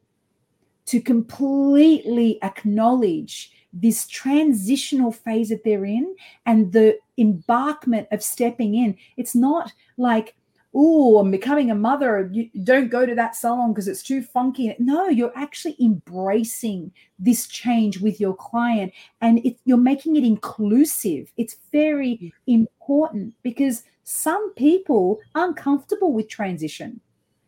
[0.87, 6.15] to completely acknowledge this transitional phase that they're in
[6.45, 8.97] and the embarkment of stepping in.
[9.17, 10.35] It's not like,
[10.75, 12.31] oh, I'm becoming a mother.
[12.33, 14.75] You don't go to that salon because it's too funky.
[14.79, 21.31] No, you're actually embracing this change with your client and it, you're making it inclusive.
[21.37, 27.01] It's very important because some people aren't comfortable with transition.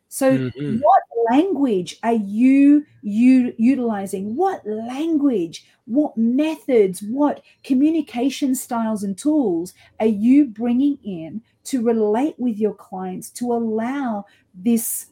[0.07, 0.77] So, mm-hmm.
[0.77, 4.35] what language are you, you utilizing?
[4.37, 12.35] What language, what methods, what communication styles and tools are you bringing in to relate
[12.37, 15.07] with your clients to allow this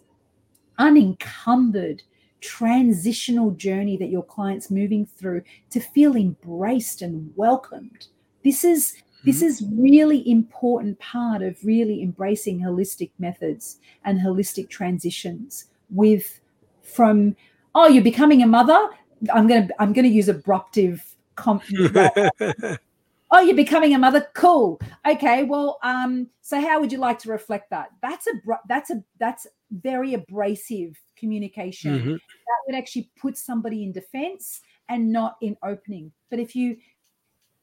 [0.77, 2.03] unencumbered
[2.41, 8.07] transitional journey that your clients moving through to feel embraced and welcomed?
[8.43, 8.95] This is
[9.25, 9.45] this mm-hmm.
[9.45, 16.39] is really important part of really embracing holistic methods and holistic transitions with
[16.81, 17.35] from
[17.75, 18.89] oh you're becoming a mother
[19.33, 21.01] i'm going to i'm going to use abruptive
[21.35, 21.63] comp
[23.33, 27.29] oh you're becoming a mother cool okay well um so how would you like to
[27.29, 28.31] reflect that that's a
[28.69, 32.11] that's a that's very abrasive communication mm-hmm.
[32.11, 36.77] that would actually put somebody in defense and not in opening but if you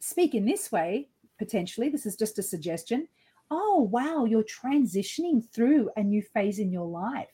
[0.00, 1.08] speak in this way
[1.38, 3.08] potentially this is just a suggestion
[3.50, 7.28] oh wow you're transitioning through a new phase in your life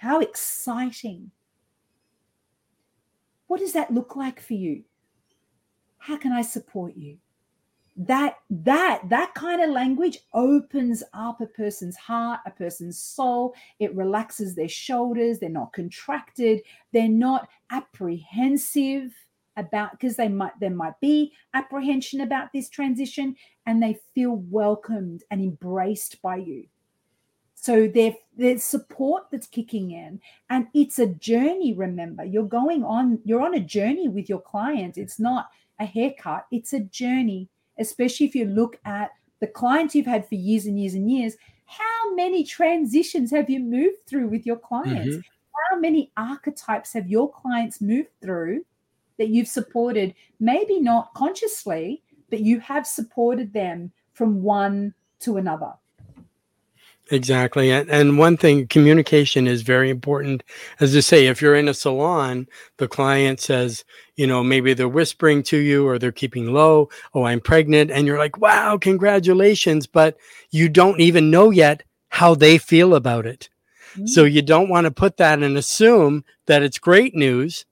[0.00, 1.30] how exciting.
[3.48, 4.84] What does that look like for you?
[6.00, 7.18] How can I support you?
[7.96, 13.54] That that that kind of language opens up a person's heart, a person's soul.
[13.78, 15.38] It relaxes their shoulders.
[15.38, 16.62] They're not contracted.
[16.92, 19.12] They're not apprehensive
[19.56, 23.36] about because they might there might be apprehension about this transition
[23.66, 26.66] and they feel welcomed and embraced by you
[27.62, 31.74] so there, there's support that's kicking in, and it's a journey.
[31.74, 33.20] Remember, you're going on.
[33.22, 34.96] You're on a journey with your clients.
[34.96, 36.46] It's not a haircut.
[36.52, 37.48] It's a journey.
[37.78, 39.10] Especially if you look at
[39.40, 41.36] the clients you've had for years and years and years.
[41.64, 45.16] How many transitions have you moved through with your clients?
[45.16, 45.20] Mm-hmm.
[45.70, 48.64] How many archetypes have your clients moved through
[49.18, 50.14] that you've supported?
[50.40, 55.72] Maybe not consciously, but you have supported them from one to another.
[57.10, 57.72] Exactly.
[57.72, 60.44] And, and one thing, communication is very important.
[60.78, 62.46] As I say, if you're in a salon,
[62.76, 63.84] the client says,
[64.14, 67.90] you know, maybe they're whispering to you or they're keeping low, oh, I'm pregnant.
[67.90, 69.88] And you're like, wow, congratulations.
[69.88, 70.16] But
[70.52, 73.48] you don't even know yet how they feel about it.
[73.92, 74.06] Mm-hmm.
[74.06, 74.32] So mm.
[74.32, 77.66] you don't want to put that and assume that it's great news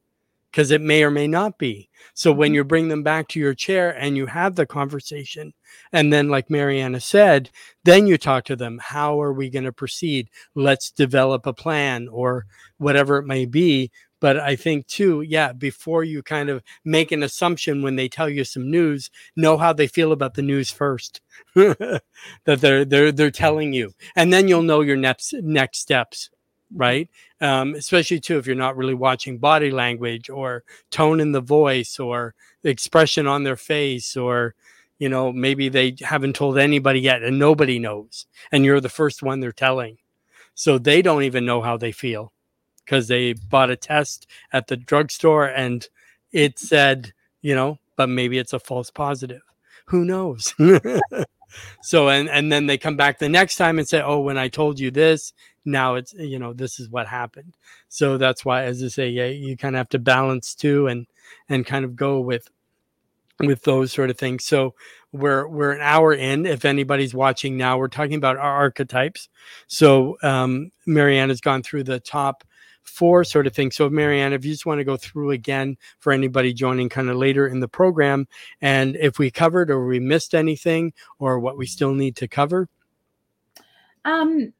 [0.50, 1.88] because it may or may not be.
[2.14, 2.54] So when mm-hmm.
[2.56, 5.52] you bring them back to your chair and you have the conversation,
[5.92, 7.50] and then, like Mariana said,
[7.84, 8.78] then you talk to them.
[8.82, 10.28] How are we going to proceed?
[10.54, 12.46] Let's develop a plan or
[12.78, 13.90] whatever it may be.
[14.20, 18.28] But I think too, yeah, before you kind of make an assumption when they tell
[18.28, 21.20] you some news, know how they feel about the news first
[21.54, 22.02] that
[22.44, 26.30] they're they're they're telling you, and then you'll know your next next steps
[26.74, 27.08] right?
[27.40, 31.98] Um, especially too if you're not really watching body language or tone in the voice
[31.98, 34.54] or expression on their face or
[34.98, 39.22] you know maybe they haven't told anybody yet and nobody knows and you're the first
[39.22, 39.98] one they're telling.
[40.54, 42.32] So they don't even know how they feel
[42.84, 45.86] because they bought a test at the drugstore and
[46.32, 49.42] it said you know but maybe it's a false positive.
[49.86, 50.54] Who knows?
[51.82, 54.48] So and and then they come back the next time and say oh when i
[54.48, 55.32] told you this
[55.64, 57.54] now it's you know this is what happened.
[57.88, 61.06] So that's why as i say yeah you kind of have to balance too and
[61.48, 62.48] and kind of go with
[63.40, 64.44] with those sort of things.
[64.44, 64.74] So
[65.12, 69.28] we're we're an hour in if anybody's watching now we're talking about our archetypes.
[69.66, 72.44] So um mariana's gone through the top
[72.82, 73.76] four sort of things.
[73.76, 77.16] So Marianne, if you just want to go through again for anybody joining kind of
[77.16, 78.26] later in the program
[78.60, 82.68] and if we covered or we missed anything or what we still need to cover?
[84.04, 84.52] Um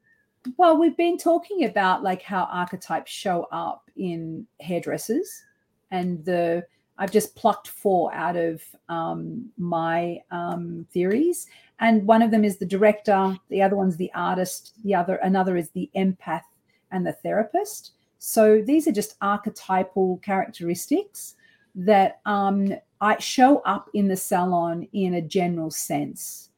[0.57, 5.43] well, we've been talking about like how archetypes show up in hairdressers,
[5.91, 6.65] and the
[6.99, 11.47] I've just plucked four out of um, my um, theories,
[11.79, 15.57] and one of them is the director, the other one's the artist, the other another
[15.57, 16.43] is the empath
[16.91, 17.93] and the therapist.
[18.19, 21.35] So these are just archetypal characteristics
[21.73, 26.49] that um, I show up in the salon in a general sense.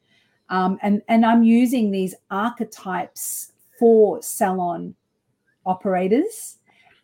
[0.49, 4.95] Um, and, and I'm using these archetypes for salon
[5.65, 6.57] operators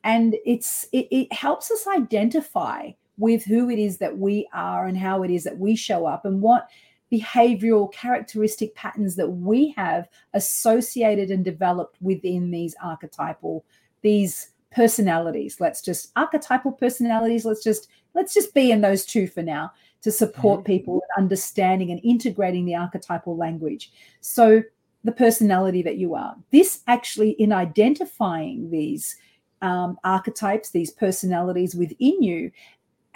[0.03, 4.97] and it's it, it helps us identify with who it is that we are and
[4.97, 6.69] how it is that we show up and what
[7.11, 13.65] behavioral characteristic patterns that we have associated and developed within these archetypal
[14.01, 15.59] these personalities.
[15.59, 20.11] Let's just archetypal personalities let's just let's just be in those two for now to
[20.11, 20.73] support mm-hmm.
[20.73, 23.91] people in understanding and integrating the archetypal language.
[24.21, 24.61] So
[25.03, 26.35] the personality that you are.
[26.51, 29.15] This actually in identifying these
[29.61, 32.51] um, archetypes these personalities within you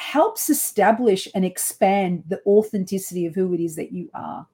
[0.02, 4.47] helps establish and expand the authenticity of who it is that you are.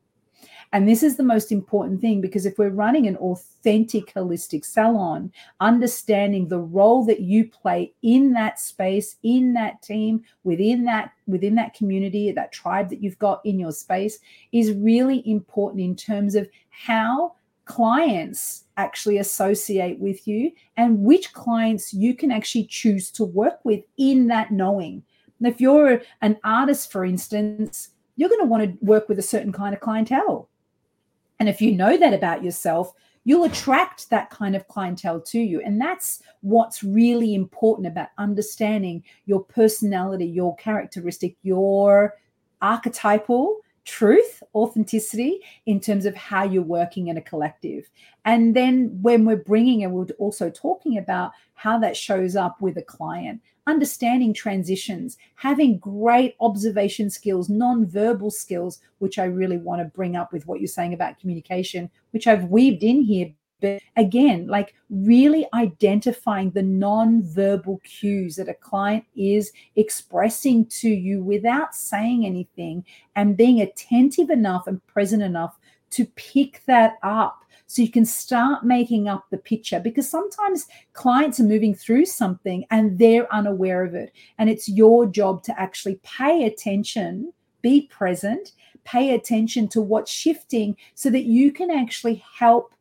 [0.73, 5.31] And this is the most important thing because if we're running an authentic holistic salon,
[5.61, 11.55] understanding the role that you play in that space, in that team, within that within
[11.55, 14.19] that community, that tribe that you've got in your space
[14.51, 21.93] is really important in terms of how clients actually associate with you and which clients
[21.93, 25.03] you can actually choose to work with in that knowing
[25.45, 29.51] if you're an artist, for instance, you're going to want to work with a certain
[29.51, 30.49] kind of clientele.
[31.39, 35.61] And if you know that about yourself, you'll attract that kind of clientele to you.
[35.61, 42.15] And that's what's really important about understanding your personality, your characteristic, your
[42.61, 43.57] archetypal
[43.87, 47.89] truth, authenticity in terms of how you're working in a collective.
[48.25, 52.77] And then when we're bringing and we're also talking about how that shows up with
[52.77, 59.85] a client, understanding transitions, having great observation skills, non-verbal skills, which I really want to
[59.85, 63.31] bring up with what you're saying about communication, which I've weaved in here.
[63.59, 71.23] But again, like really identifying the non-verbal cues that a client is expressing to you
[71.23, 72.85] without saying anything
[73.15, 75.57] and being attentive enough and present enough
[75.91, 81.39] to pick that up so you can start making up the picture because sometimes clients
[81.39, 84.13] are moving through something and they're unaware of it.
[84.37, 88.53] And it's your job to actually pay attention, be present,
[88.85, 92.73] pay attention to what's shifting so that you can actually help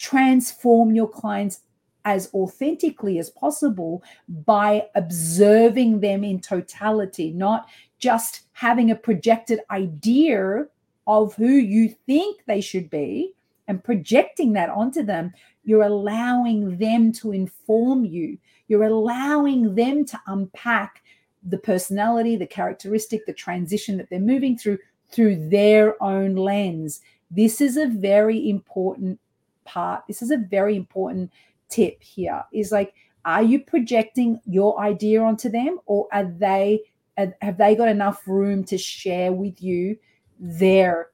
[0.00, 1.60] transform your clients
[2.06, 4.02] as authentically as possible
[4.46, 10.66] by observing them in totality, not just having a projected idea
[11.06, 13.34] of who you think they should be,
[13.68, 15.32] and projecting that onto them,
[15.64, 18.38] you're allowing them to inform you.
[18.68, 21.02] You're allowing them to unpack
[21.42, 24.78] the personality, the characteristic, the transition that they're moving through
[25.12, 27.00] through their own lens.
[27.30, 29.20] This is a very important
[29.64, 30.04] part.
[30.06, 31.30] This is a very important
[31.68, 32.94] tip here is like,
[33.24, 36.80] are you projecting your idea onto them or are they,
[37.16, 39.96] have they got enough room to share with you
[40.38, 41.10] their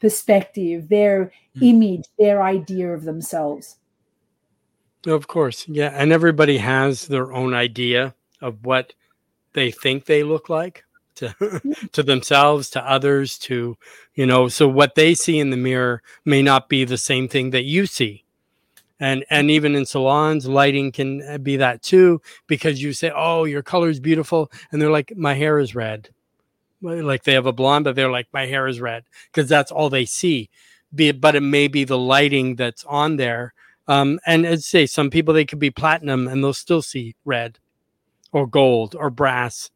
[0.00, 1.62] perspective, their mm.
[1.62, 3.76] image, their idea of themselves.
[5.06, 5.68] Of course.
[5.68, 5.92] Yeah.
[5.94, 8.94] And everybody has their own idea of what
[9.52, 10.84] they think they look like
[11.20, 11.62] to
[11.92, 13.78] to themselves, to others, to
[14.14, 17.50] you know, so what they see in the mirror may not be the same thing
[17.50, 18.24] that you see.
[18.98, 23.44] And and even in salons, lighting can uh, be that too, because you say, Oh,
[23.44, 26.10] your color is beautiful, and they're like, My hair is red
[26.82, 29.90] like they have a blonde, but they're like, my hair is red because that's all
[29.90, 30.48] they see.
[30.94, 33.54] Be but it may be the lighting that's on there.
[33.86, 37.58] Um, and as say, some people they could be platinum and they'll still see red,
[38.32, 39.70] or gold, or brass.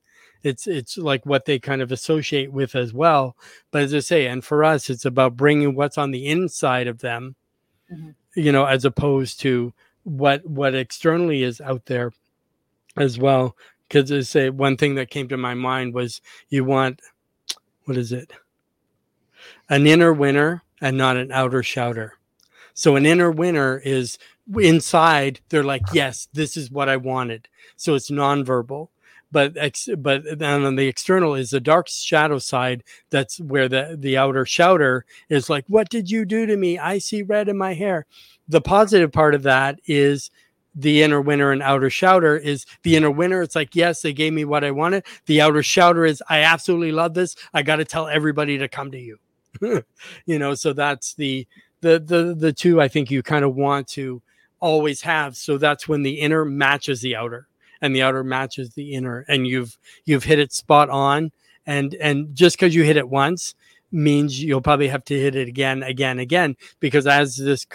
[0.44, 3.36] It's it's like what they kind of associate with as well.
[3.72, 7.00] But as I say, and for us, it's about bringing what's on the inside of
[7.00, 7.34] them,
[7.92, 8.10] mm-hmm.
[8.36, 9.72] you know, as opposed to
[10.04, 12.12] what what externally is out there
[12.96, 13.56] as well
[13.88, 17.00] because I say one thing that came to my mind was you want
[17.84, 18.32] what is it?
[19.68, 22.18] An inner winner and not an outer shouter.
[22.72, 24.18] So an inner winner is
[24.58, 27.48] inside they're like, yes, this is what I wanted.
[27.76, 28.88] So it's nonverbal.
[29.34, 32.84] But ex- but then on the external is the dark shadow side.
[33.10, 36.78] That's where the the outer shouter is like, what did you do to me?
[36.78, 38.06] I see red in my hair.
[38.46, 40.30] The positive part of that is
[40.76, 43.42] the inner winner and outer shouter is the inner winner.
[43.42, 45.04] It's like, yes, they gave me what I wanted.
[45.26, 47.34] The outer shouter is, I absolutely love this.
[47.52, 49.18] I got to tell everybody to come to you.
[50.26, 51.46] you know, so that's the,
[51.80, 54.22] the, the, the two I think you kind of want to
[54.60, 55.36] always have.
[55.36, 57.48] So that's when the inner matches the outer
[57.84, 61.30] and the outer matches the inner and you've, you've hit it spot on.
[61.66, 63.54] And, and just because you hit it once
[63.92, 67.66] means you'll probably have to hit it again, again, again, because as this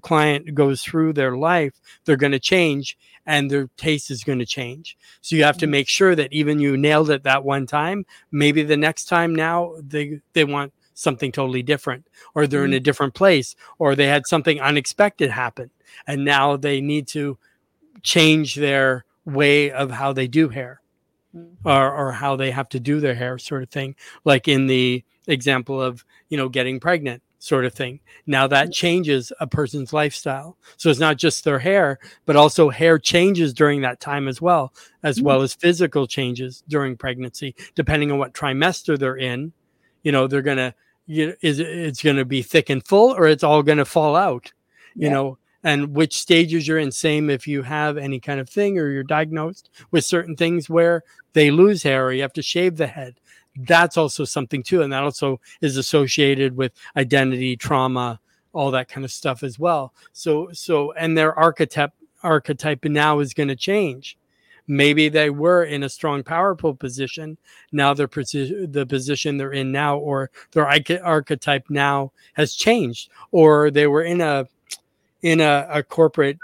[0.00, 4.46] client goes through their life, they're going to change and their taste is going to
[4.46, 4.96] change.
[5.20, 5.70] So you have to mm-hmm.
[5.70, 9.74] make sure that even you nailed it that one time, maybe the next time now
[9.78, 12.72] they, they want something totally different or they're mm-hmm.
[12.72, 15.70] in a different place or they had something unexpected happen
[16.08, 17.38] and now they need to
[18.02, 20.80] change their way of how they do hair
[21.34, 21.56] Mm.
[21.64, 23.96] or, or how they have to do their hair sort of thing
[24.26, 29.32] like in the example of you know getting pregnant sort of thing now that changes
[29.40, 33.98] a person's lifestyle so it's not just their hair but also hair changes during that
[33.98, 34.74] time as well
[35.04, 35.22] as Mm.
[35.22, 39.54] well as physical changes during pregnancy depending on what trimester they're in
[40.02, 40.74] you know they're gonna
[41.06, 44.52] you is it's gonna be thick and full or it's all gonna fall out
[44.96, 45.14] you Yeah.
[45.14, 46.90] know and which stages you're in.
[46.90, 51.02] Same if you have any kind of thing or you're diagnosed with certain things where
[51.32, 53.20] they lose hair or you have to shave the head.
[53.56, 58.18] That's also something too and that also is associated with identity trauma
[58.52, 59.94] all that kind of stuff as well.
[60.12, 64.18] So so and their archetype archetype now is going to change.
[64.68, 67.36] Maybe they were in a strong powerful position.
[67.72, 70.68] Now the position they're in now or their
[71.02, 74.46] archetype now has changed or they were in a
[75.22, 76.38] in a, a corporate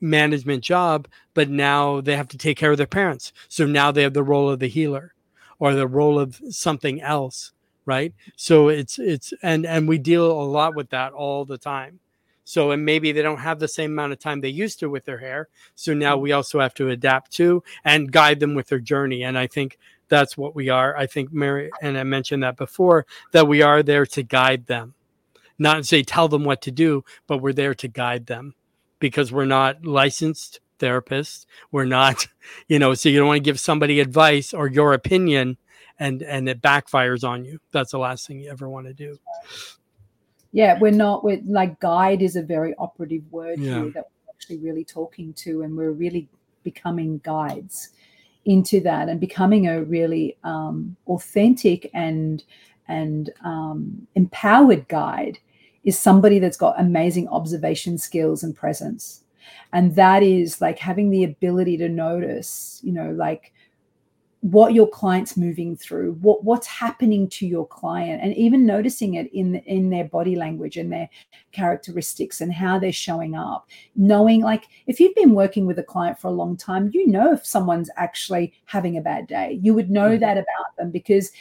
[0.00, 3.32] management job but now they have to take care of their parents.
[3.48, 5.14] So now they have the role of the healer
[5.58, 7.52] or the role of something else
[7.88, 8.12] right?
[8.36, 12.00] So it's it's and and we deal a lot with that all the time.
[12.44, 15.06] So and maybe they don't have the same amount of time they used to with
[15.06, 15.48] their hair.
[15.74, 19.24] So now we also have to adapt to and guide them with their journey.
[19.24, 19.78] And i think
[20.08, 20.96] that's what we are.
[20.96, 24.94] I think mary and i mentioned that before that we are there to guide them
[25.58, 28.54] not say tell them what to do but we're there to guide them
[29.00, 31.46] because we're not licensed therapists.
[31.72, 32.26] We're not
[32.68, 35.56] you know so you don't want to give somebody advice or your opinion
[35.98, 37.58] and and it backfires on you.
[37.72, 39.18] That's the last thing you ever want to do.
[40.52, 43.82] Yeah we're not we're like guide is a very operative word Yeah.
[43.82, 46.28] here that we're actually really talking to and we're really
[46.62, 47.90] becoming guides
[48.44, 52.44] into that and becoming a really um, authentic and
[52.88, 55.38] and um, empowered guide
[55.88, 59.24] is somebody that's got amazing observation skills and presence.
[59.72, 63.52] And that is like having the ability to notice you know like
[64.40, 69.28] what your client's moving through what what's happening to your client and even noticing it
[69.32, 71.08] in in their body language and their
[71.50, 73.66] characteristics and how they're showing up.
[73.96, 77.32] Knowing like if you've been working with a client for a long time you know
[77.32, 79.58] if someone's actually having a bad day.
[79.60, 80.20] You would know Mhm.
[80.20, 81.32] that about them because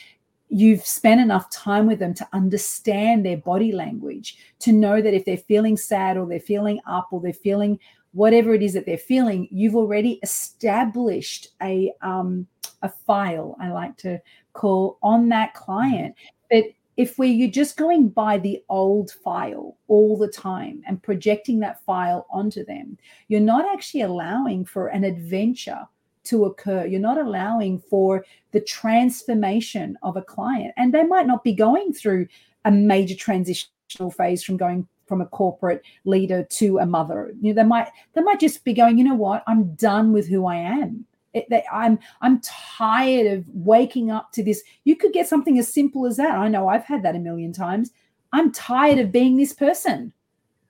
[0.49, 5.25] you've spent enough time with them to understand their body language to know that if
[5.25, 7.79] they're feeling sad or they're feeling up or they're feeling
[8.13, 12.47] whatever it is that they're feeling you've already established a um
[12.83, 14.19] a file i like to
[14.57, 16.15] call on that client.
[16.49, 16.65] But
[16.97, 21.83] if we you're just going by the old file all the time and projecting that
[21.85, 22.97] file onto them
[23.27, 25.87] you're not actually allowing for an adventure
[26.27, 26.85] to occur.
[26.85, 30.73] You're not allowing for the transformation of a client.
[30.77, 32.27] And they might not be going through
[32.65, 37.31] a major transitional phase from going from a corporate leader to a mother.
[37.41, 39.43] You know they might they might just be going you know what?
[39.47, 41.05] I'm done with who i am.
[41.33, 44.63] It, they, i'm i'm tired of waking up to this.
[44.83, 46.37] You could get something as simple as that.
[46.37, 47.91] I know i've had that a million times.
[48.33, 50.11] I'm tired of being this person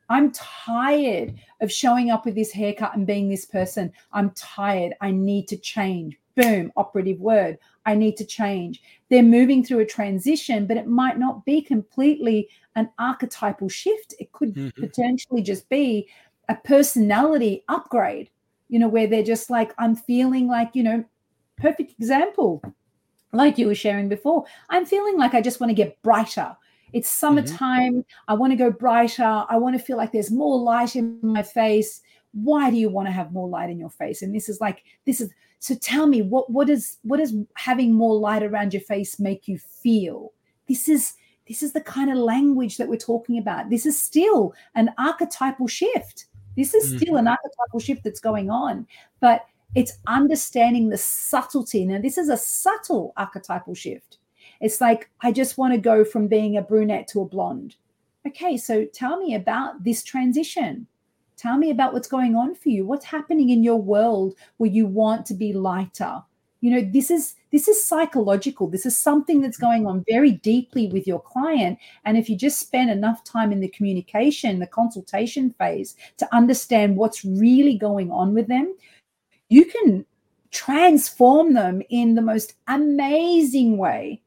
[0.10, 3.92] i'm tired of showing up with this haircut and being this person.
[4.14, 4.94] I'm tired.
[5.02, 6.18] I need to change.
[6.36, 7.58] Boom operative word.
[7.88, 8.82] I need to change.
[9.10, 14.14] They're moving through a transition but it might not be completely an archetypal shift.
[14.20, 14.76] It could Mhm.
[14.76, 16.08] potentially just be
[16.50, 18.30] a personality upgrade
[18.70, 21.04] you know where they're just like i'm feeling like you know
[21.58, 22.62] perfect example
[23.34, 24.46] like you were sharing before.
[24.70, 26.56] I'm feeling like i just want to get brighter
[26.94, 27.20] it's mm-hmm.
[27.20, 28.06] summertime.
[28.28, 29.46] I want to go brighter.
[29.50, 32.02] I want to feel like there's more light in my face.
[32.34, 34.22] Why do you want to have more light in your face?
[34.22, 37.94] And this is like this is so tell me what what is what does having
[37.94, 40.34] more light around your face make you feel?
[40.68, 41.14] This is
[41.48, 43.70] this is the kind of language that we're talking about.
[43.70, 46.26] This is still an archetypal shift.
[46.58, 47.36] This is still an mm-hmm.
[47.36, 48.88] archetypal shift that's going on
[49.20, 49.46] but
[49.76, 51.86] it's understanding the subtlety.
[51.86, 54.18] Now this is a subtle archetypal shift
[54.62, 57.76] it's like i just want to go from being a brunette to a blonde.
[58.26, 60.88] Okay so tell me about this transition.
[61.38, 62.86] Tell me about what's going on for you.
[62.86, 66.24] What's happening in your world where you want to be lighter?
[66.62, 68.68] You know this is this is psychological.
[68.68, 71.78] This is something that's going on very deeply with your client.
[72.04, 76.98] And if you just spend enough time in the communication the consultation phase to understand
[76.98, 78.76] what's really going on with them
[79.50, 80.06] you can
[80.52, 84.22] transform them in the most amazing way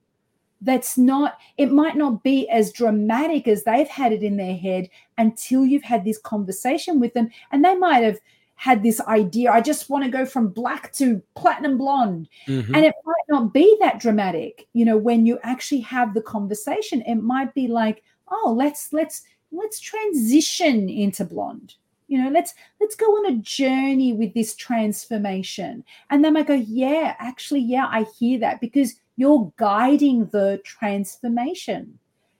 [0.60, 4.88] that's not it might not be as dramatic as they've had it in their head
[5.18, 7.30] until you've had this conversation with them.
[7.50, 8.18] And they might have
[8.56, 12.28] had this idea i just want to go from black to platinum blonde.
[12.46, 12.66] Mhm.
[12.76, 17.00] and it might not be that dramatic you know when you actually have the conversation.
[17.06, 21.74] It might be like oh let's let's let's transition into blonde.
[22.08, 25.82] You know let's let's go on a journey with this transformation.
[26.10, 31.98] And they might go yeah actually yeah i hear that because you're guiding the transformation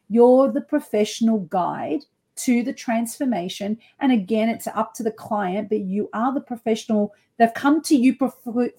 [0.08, 2.04] you're the professional guide
[2.36, 7.14] to the transformation and again it's up to the client but you are the professional
[7.38, 8.16] they've come to you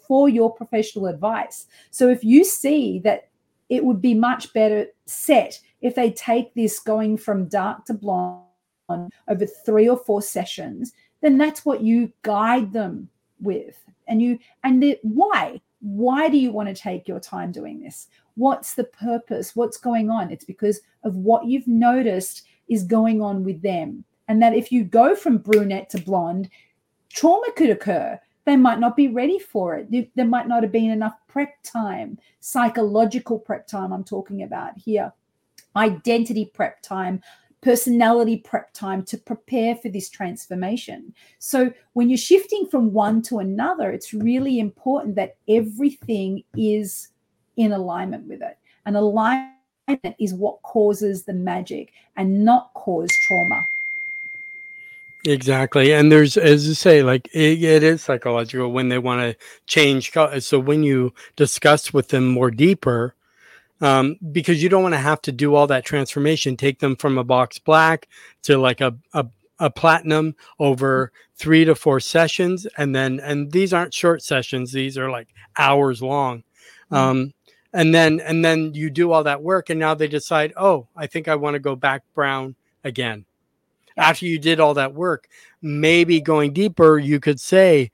[0.08, 3.30] for your professional advice so if you see that
[3.70, 8.44] it would be much better set if they take this going from dark to blonde
[9.28, 13.10] over three or four sessions, then that's what you guide them
[13.40, 13.78] with.
[14.08, 15.62] And you and the, why?
[15.82, 18.08] Why do you want to take your time doing this?
[18.36, 19.56] What's the purpose?
[19.56, 20.32] What's going on?
[20.32, 24.06] It's because of what you've noticed is going on with them.
[24.28, 26.50] And that if you go from brunette to blonde,
[27.10, 28.20] trauma could occur.
[28.46, 30.16] They might not be ready for it.
[30.16, 35.12] There might not have been enough prep time, psychological prep time, I'm talking about here,
[35.76, 37.22] identity prep time,
[37.62, 41.14] personality prep time to prepare for this transformation.
[41.40, 47.10] So when you're shifting from one to another, it's really important that everything is
[47.58, 48.58] in alignment with it.
[48.86, 49.54] And alignment
[50.20, 53.62] is what causes the magic and not cause trauma.
[55.24, 55.94] Exactly.
[55.94, 60.12] And there's, as you say, like it, it is psychological when they want to change.
[60.40, 63.14] So when you discuss with them more deeper,
[63.82, 67.18] um, because you don't want to have to do all that transformation, take them from
[67.18, 68.08] a box black
[68.44, 69.26] to like a, a,
[69.60, 72.68] a platinum over three to four sessions.
[72.78, 76.44] And then, and these aren't short sessions, these are like hours long.
[76.92, 76.96] Mm-hmm.
[76.96, 77.34] Um,
[77.74, 81.08] and then, and then you do all that work and now they decide, oh, I
[81.08, 83.26] think I want to go back brown again.
[83.98, 85.28] After you did all that work,
[85.62, 87.92] maybe going deeper, you could say,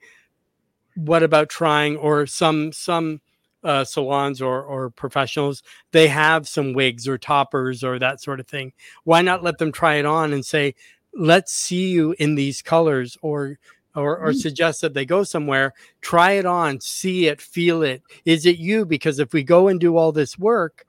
[0.94, 3.20] what about trying or some, some,
[3.64, 5.62] uh, salons or, or professionals,
[5.92, 8.72] they have some wigs or toppers or that sort of thing.
[9.04, 10.74] Why not let them try it on and say,
[11.14, 13.58] let's see you in these colors or
[13.94, 14.36] or, or mm.
[14.36, 18.02] suggest that they go somewhere, try it on, see it, feel it.
[18.24, 18.86] Is it you?
[18.86, 20.84] Because if we go and do all this work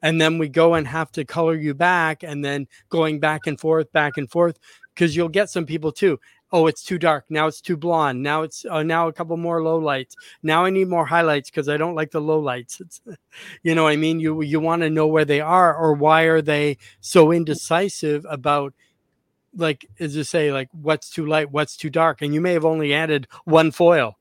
[0.00, 3.60] and then we go and have to color you back and then going back and
[3.60, 4.58] forth, back and forth,
[4.92, 6.18] because you'll get some people too
[6.52, 9.62] oh it's too dark now it's too blonde now it's uh, now a couple more
[9.62, 12.80] low lights now i need more highlights because i don't like the low lights.
[12.80, 13.00] It's
[13.62, 14.20] you know i mean?
[14.20, 18.74] You you want to know where they are or why are they so indecisive about
[19.56, 22.64] like as you say like what's too light what's too dark and you may have
[22.64, 24.16] only added one foil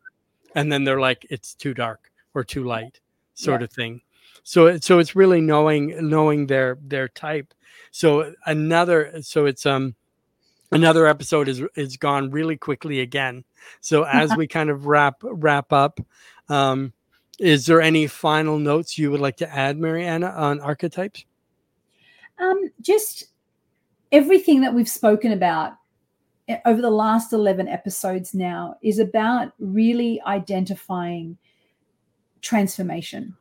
[0.56, 3.00] and then they're like it's too dark or too light
[3.34, 3.66] sort yeah.
[3.66, 4.02] of thing.
[4.44, 7.54] So so it's really knowing knowing their their type.
[7.92, 9.96] So another so it's um
[10.72, 13.44] another episode is is gone really quickly again.
[13.82, 16.00] So as we kind of wrap wrap up,
[16.50, 16.94] um,
[17.40, 21.26] is there any final notes you would like to add, Mariana, on archetypes?
[22.40, 23.26] Um, just
[24.12, 25.74] everything that we've spoken about
[26.48, 31.38] eh, over the last 11 episodes now is about really identifying
[32.42, 33.36] transformation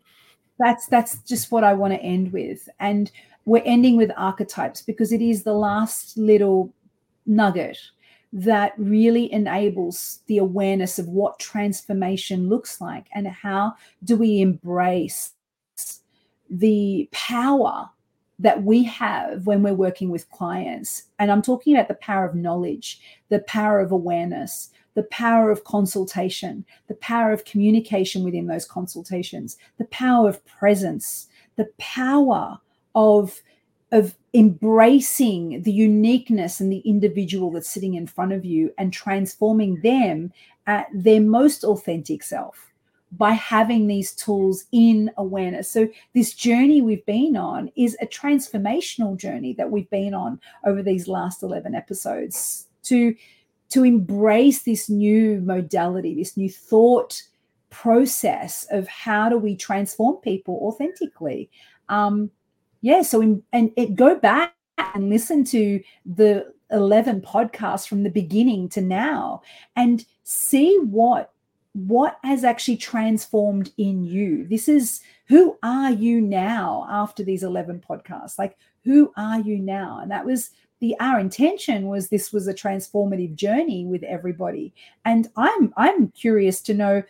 [0.59, 3.11] that's that's just what i want to end with and
[3.47, 6.73] we're ending with archetypes because it is the last little
[7.31, 7.79] nugget
[8.33, 13.73] that really enables the awareness of what transformation looks like and how
[14.05, 15.33] do we embrace
[16.49, 17.89] the power
[18.39, 21.05] that we have when we're working with clients.
[21.19, 25.65] And I'm talking about the power of knowledge, the power of awareness, the power of
[25.65, 32.59] consultation, the power of communication within those consultations, the power of presence, the power
[32.95, 33.41] of
[33.93, 39.81] of embracing the uniqueness and the individual that's sitting in front of you and transforming
[39.83, 40.33] them
[40.67, 42.71] at their most authentic self
[43.13, 45.69] by having these tools in awareness.
[45.69, 50.83] So, this journey we've been on is a transformational journey that we've been on over
[50.83, 53.17] these last 11 episodes to,
[53.71, 57.21] to embrace this new modality, this new thought
[57.71, 61.51] process of how do we transform people authentically.
[61.89, 62.31] Um,
[62.81, 64.55] yeah so in, and it go back
[64.95, 69.43] and listen to the 11 podcasts from the beginning to now
[69.77, 71.33] and see what
[71.73, 74.45] what has actually transformed in you.
[74.49, 78.39] This is who are you now after these 11 podcasts?
[78.39, 80.01] Like who are you now?
[80.03, 80.51] And that was
[80.81, 84.73] the our intention was this was a transformative journey with everybody.
[85.05, 87.03] And i'm i'm curious to know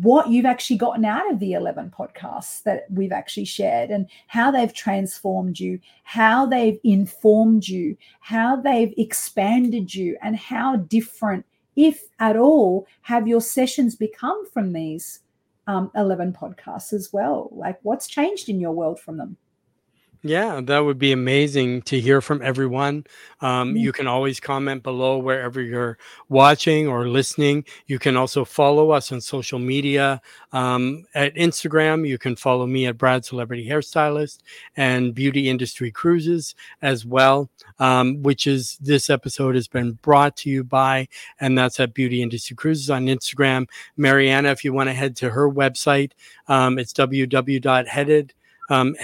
[0.00, 4.50] what you've actually gotten out of the 11 podcasts that we've actually shared and how
[4.50, 11.44] they've transformed you, how they've informed you, how they've expanded you, and how different,
[11.76, 15.20] if at all, have your sessions become from these
[15.66, 17.50] um, 11 podcasts as well?
[17.52, 19.36] Like, what's changed in your world from them?
[20.24, 23.06] Yeah, that would be amazing to hear from everyone.
[23.40, 27.64] Um, you can always comment below wherever you're watching or listening.
[27.88, 30.22] You can also follow us on social media.
[30.52, 34.38] Um, at Instagram, you can follow me at Brad Celebrity Hairstylist
[34.76, 37.50] and Beauty Industry Cruises as well,
[37.80, 41.08] um, which is this episode has been brought to you by,
[41.40, 43.66] and that's at Beauty Industry Cruises on Instagram.
[43.96, 46.12] Mariana, if you want to head to her website,
[46.46, 48.34] um, it's www.headed
[48.70, 48.94] um,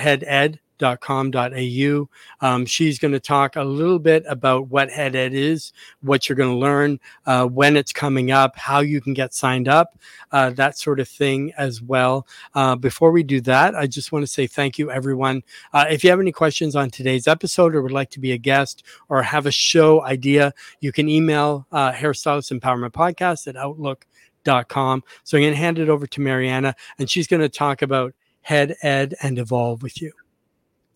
[0.78, 2.08] headed.com.au.
[2.40, 6.36] Um, she's going to talk a little bit about what Head Ed is, what you're
[6.36, 9.98] going to learn, uh, when it's coming up, how you can get signed up,
[10.32, 12.26] uh, that sort of thing as well.
[12.54, 15.42] Uh, before we do that, I just want to say thank you, everyone.
[15.72, 18.38] Uh, if you have any questions on today's episode or would like to be a
[18.38, 25.02] guest or have a show idea, you can email uh, Hairstylist Empowerment Podcast at Outlook.com.
[25.24, 28.14] So I'm going to hand it over to Mariana, and she's going to talk about
[28.42, 30.12] Head Ed and Evolve with you.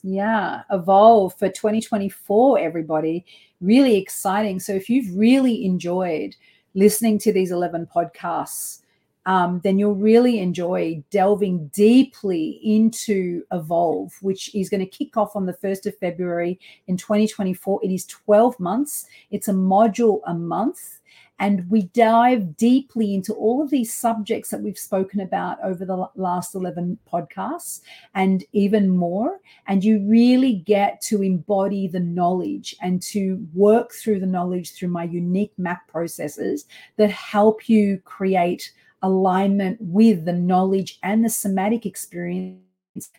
[0.03, 3.25] Yeah, Evolve for 2024, everybody.
[3.61, 4.59] Really exciting.
[4.59, 6.35] So, if you've really enjoyed
[6.75, 8.81] listening to these 11 podcasts,
[9.27, 15.37] um, then you'll really enjoy delving deeply into Evolve, which is going to kick off
[15.37, 16.59] on the 1st of February
[16.89, 17.81] in 2024.
[17.85, 20.99] It is 12 months, it's a module a month.
[21.39, 26.09] And we dive deeply into all of these subjects that we've spoken about over the
[26.15, 27.81] last 11 podcasts
[28.15, 29.41] and even more.
[29.67, 34.89] And you really get to embody the knowledge and to work through the knowledge through
[34.89, 38.73] my unique map processes that help you create
[39.03, 42.61] alignment with the knowledge and the somatic experience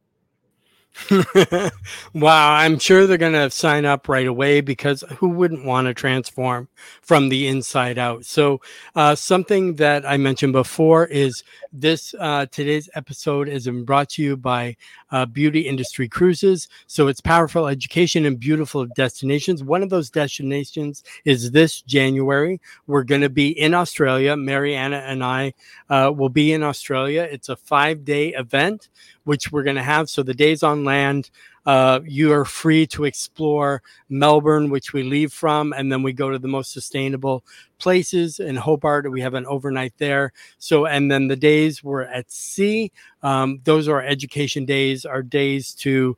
[2.14, 5.94] wow, I'm sure they're going to sign up right away because who wouldn't want to
[5.94, 6.68] transform
[7.00, 8.24] from the inside out?
[8.24, 8.60] So,
[8.94, 11.42] uh, something that I mentioned before is
[11.72, 14.76] this uh, today's episode is brought to you by
[15.10, 16.68] uh, Beauty Industry Cruises.
[16.86, 19.62] So, it's powerful education and beautiful destinations.
[19.62, 22.60] One of those destinations is this January.
[22.86, 24.36] We're going to be in Australia.
[24.36, 25.54] Mariana and I
[25.88, 27.28] uh, will be in Australia.
[27.30, 28.88] It's a five day event
[29.24, 30.08] which we're going to have.
[30.08, 31.30] So the days on land,
[31.66, 36.30] uh, you are free to explore Melbourne, which we leave from, and then we go
[36.30, 37.44] to the most sustainable
[37.78, 39.10] places in Hobart.
[39.10, 40.32] We have an overnight there.
[40.58, 42.92] So, and then the days we're at sea,
[43.22, 46.16] um, those are education days, our days to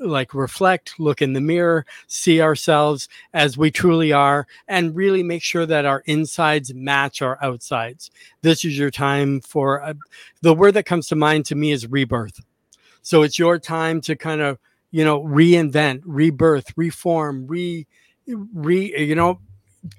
[0.00, 5.42] like reflect, look in the mirror, see ourselves as we truly are, and really make
[5.42, 8.10] sure that our insides match our outsides.
[8.42, 9.94] This is your time for uh,
[10.42, 12.40] the word that comes to mind to me is rebirth.
[13.02, 14.58] So it's your time to kind of,
[14.90, 17.86] you know, reinvent, rebirth, reform, re,
[18.26, 19.40] re, you know,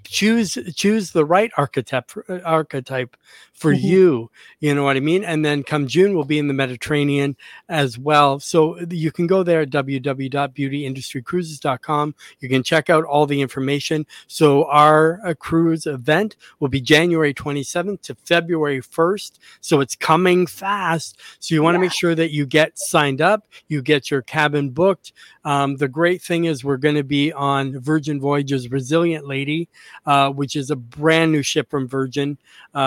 [0.04, 2.12] choose choose the right archetype
[2.44, 3.16] archetype
[3.60, 3.86] for mm-hmm.
[3.86, 5.24] you you know what i mean?
[5.24, 7.36] And then come june we'll be in the mediterranean
[7.68, 8.40] as well.
[8.40, 14.06] So you can go there at www.beautyindustrycruises.com you can check out all the information.
[14.28, 20.48] So our uh, cruise event will be january 27th to february 1st so it's coming
[20.48, 21.20] fast.
[21.40, 21.86] So you want to yeah.
[21.86, 25.12] make sure that you get signed up you get your cabin booked.
[25.44, 29.68] Um, the great thing is we're going to be on virgin voyages resilient lady
[30.06, 32.38] uh, which is a brand new ship from Virgin,
[32.74, 32.78] uh,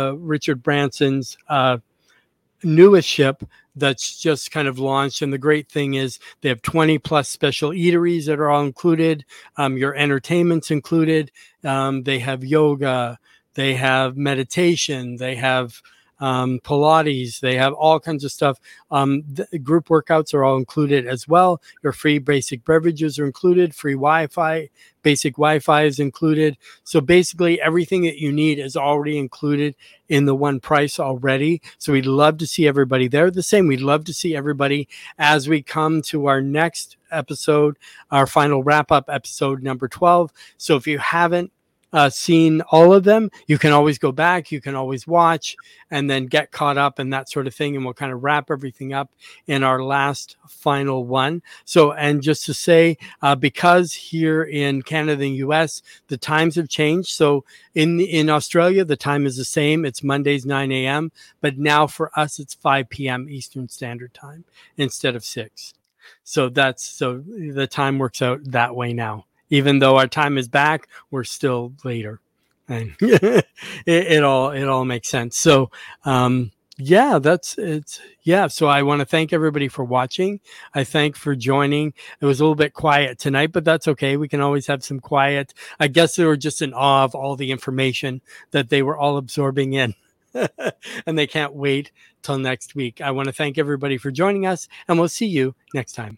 [0.00, 1.78] uh Richard Branson's uh,
[2.62, 3.42] newest ship
[3.76, 5.22] that's just kind of launched.
[5.22, 9.24] And the great thing is they have 20 plus special eateries that are all included.
[9.56, 11.30] Um, your entertainment's included.
[11.64, 13.18] Um, they have yoga,
[13.54, 15.80] they have meditation, they have
[16.20, 17.40] um, Pilates.
[17.40, 18.58] They have all kinds of stuff.
[18.90, 19.22] Um,
[19.62, 21.60] group workouts are all included as well.
[21.82, 23.74] Your free basic beverages are included.
[23.74, 24.68] Free Wi-Fi,
[25.02, 26.56] basic Wi-Fi is included.
[26.84, 29.74] So basically, everything that you need is already included
[30.08, 31.62] in the one price already.
[31.78, 33.30] So we'd love to see everybody there.
[33.30, 34.88] The same, we'd love to see everybody
[35.18, 37.76] as we come to our next episode,
[38.10, 40.32] our final wrap-up episode number 12.
[40.58, 41.52] So if you haven't
[41.92, 45.56] uh, seen all of them, you can always go back, you can always watch,
[45.90, 47.74] and then get caught up and that sort of thing.
[47.74, 49.10] And we'll kind of wrap everything up
[49.46, 51.42] in our last final one.
[51.64, 56.68] So, and just to say, uh, because here in Canada and US, the times have
[56.68, 57.10] changed.
[57.10, 57.44] So
[57.74, 59.84] in in Australia, the time is the same.
[59.84, 61.12] It's Mondays 9 a.m.
[61.40, 63.28] But now for us, it's 5 p.m.
[63.28, 64.44] Eastern Standard Time
[64.76, 65.74] instead of six.
[66.24, 70.48] So that's so the time works out that way now even though our time is
[70.48, 72.20] back, we're still later.
[72.68, 73.46] And it,
[73.86, 75.36] it, all it all makes sense.
[75.36, 75.70] So
[76.04, 78.46] um, yeah, that's it's yeah.
[78.46, 80.40] So I want to thank everybody for watching.
[80.72, 81.92] I thank for joining.
[82.20, 84.16] It was a little bit quiet tonight, but that's okay.
[84.16, 85.52] We can always have some quiet.
[85.78, 88.22] I guess they were just in awe of all the information
[88.52, 89.94] that they were all absorbing in.
[91.06, 91.90] and they can't wait
[92.22, 93.00] till next week.
[93.00, 96.16] I want to thank everybody for joining us, and we'll see you next time.